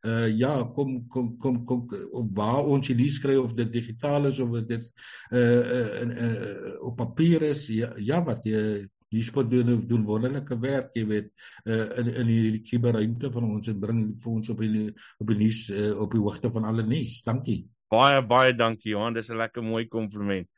uh 0.09 0.29
ja 0.33 0.55
kom 0.77 0.95
kom 1.13 1.35
kom 1.41 1.59
kom 1.69 1.83
op 2.23 2.31
waar 2.37 2.65
ons 2.65 2.89
hierdie 2.89 3.11
skryf 3.13 3.43
of 3.43 3.53
dit 3.59 3.69
digitaal 3.73 4.31
is 4.31 4.41
of 4.41 4.57
dit 4.69 4.87
uh, 5.33 5.41
uh, 5.41 6.07
uh 6.25 6.73
op 6.89 6.97
papier 6.97 7.45
is 7.51 7.67
ja, 7.69 7.93
ja 8.01 8.23
wat 8.25 8.49
jy 8.49 8.89
hierspot 9.11 9.51
doen 9.51 9.81
doen 9.89 10.05
wonderlike 10.07 10.59
werk, 10.63 10.91
jy 10.95 11.05
weet, 11.07 11.31
uh, 11.67 11.99
in 12.01 12.13
in 12.23 12.31
hierdie 12.31 12.63
kuberruimte 12.67 13.31
van 13.35 13.49
ons 13.51 13.69
en 13.73 13.81
bring 13.83 14.01
vir 14.23 14.33
ons 14.33 14.53
op 14.55 14.63
die 14.63 14.87
op 15.19 15.33
die 15.33 15.39
nuus 15.43 15.67
uh, 15.75 15.93
op 16.01 16.15
die 16.15 16.23
hoogte 16.23 16.51
van 16.55 16.65
alle 16.71 16.87
nuus. 16.87 17.23
Dankie. 17.27 17.65
Baie 17.91 18.23
baie 18.23 18.55
dankie 18.55 18.93
Johan, 18.93 19.15
dis 19.15 19.31
'n 19.31 19.37
lekker 19.37 19.63
mooi 19.63 19.89
kompliment. 19.89 20.49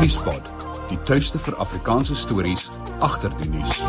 Nuuspot, 0.00 0.52
die 0.88 0.98
tuiste 1.04 1.38
vir 1.38 1.58
Afrikaanse 1.58 2.14
stories 2.14 2.70
agter 3.00 3.34
die 3.42 3.50
nuus. 3.50 3.82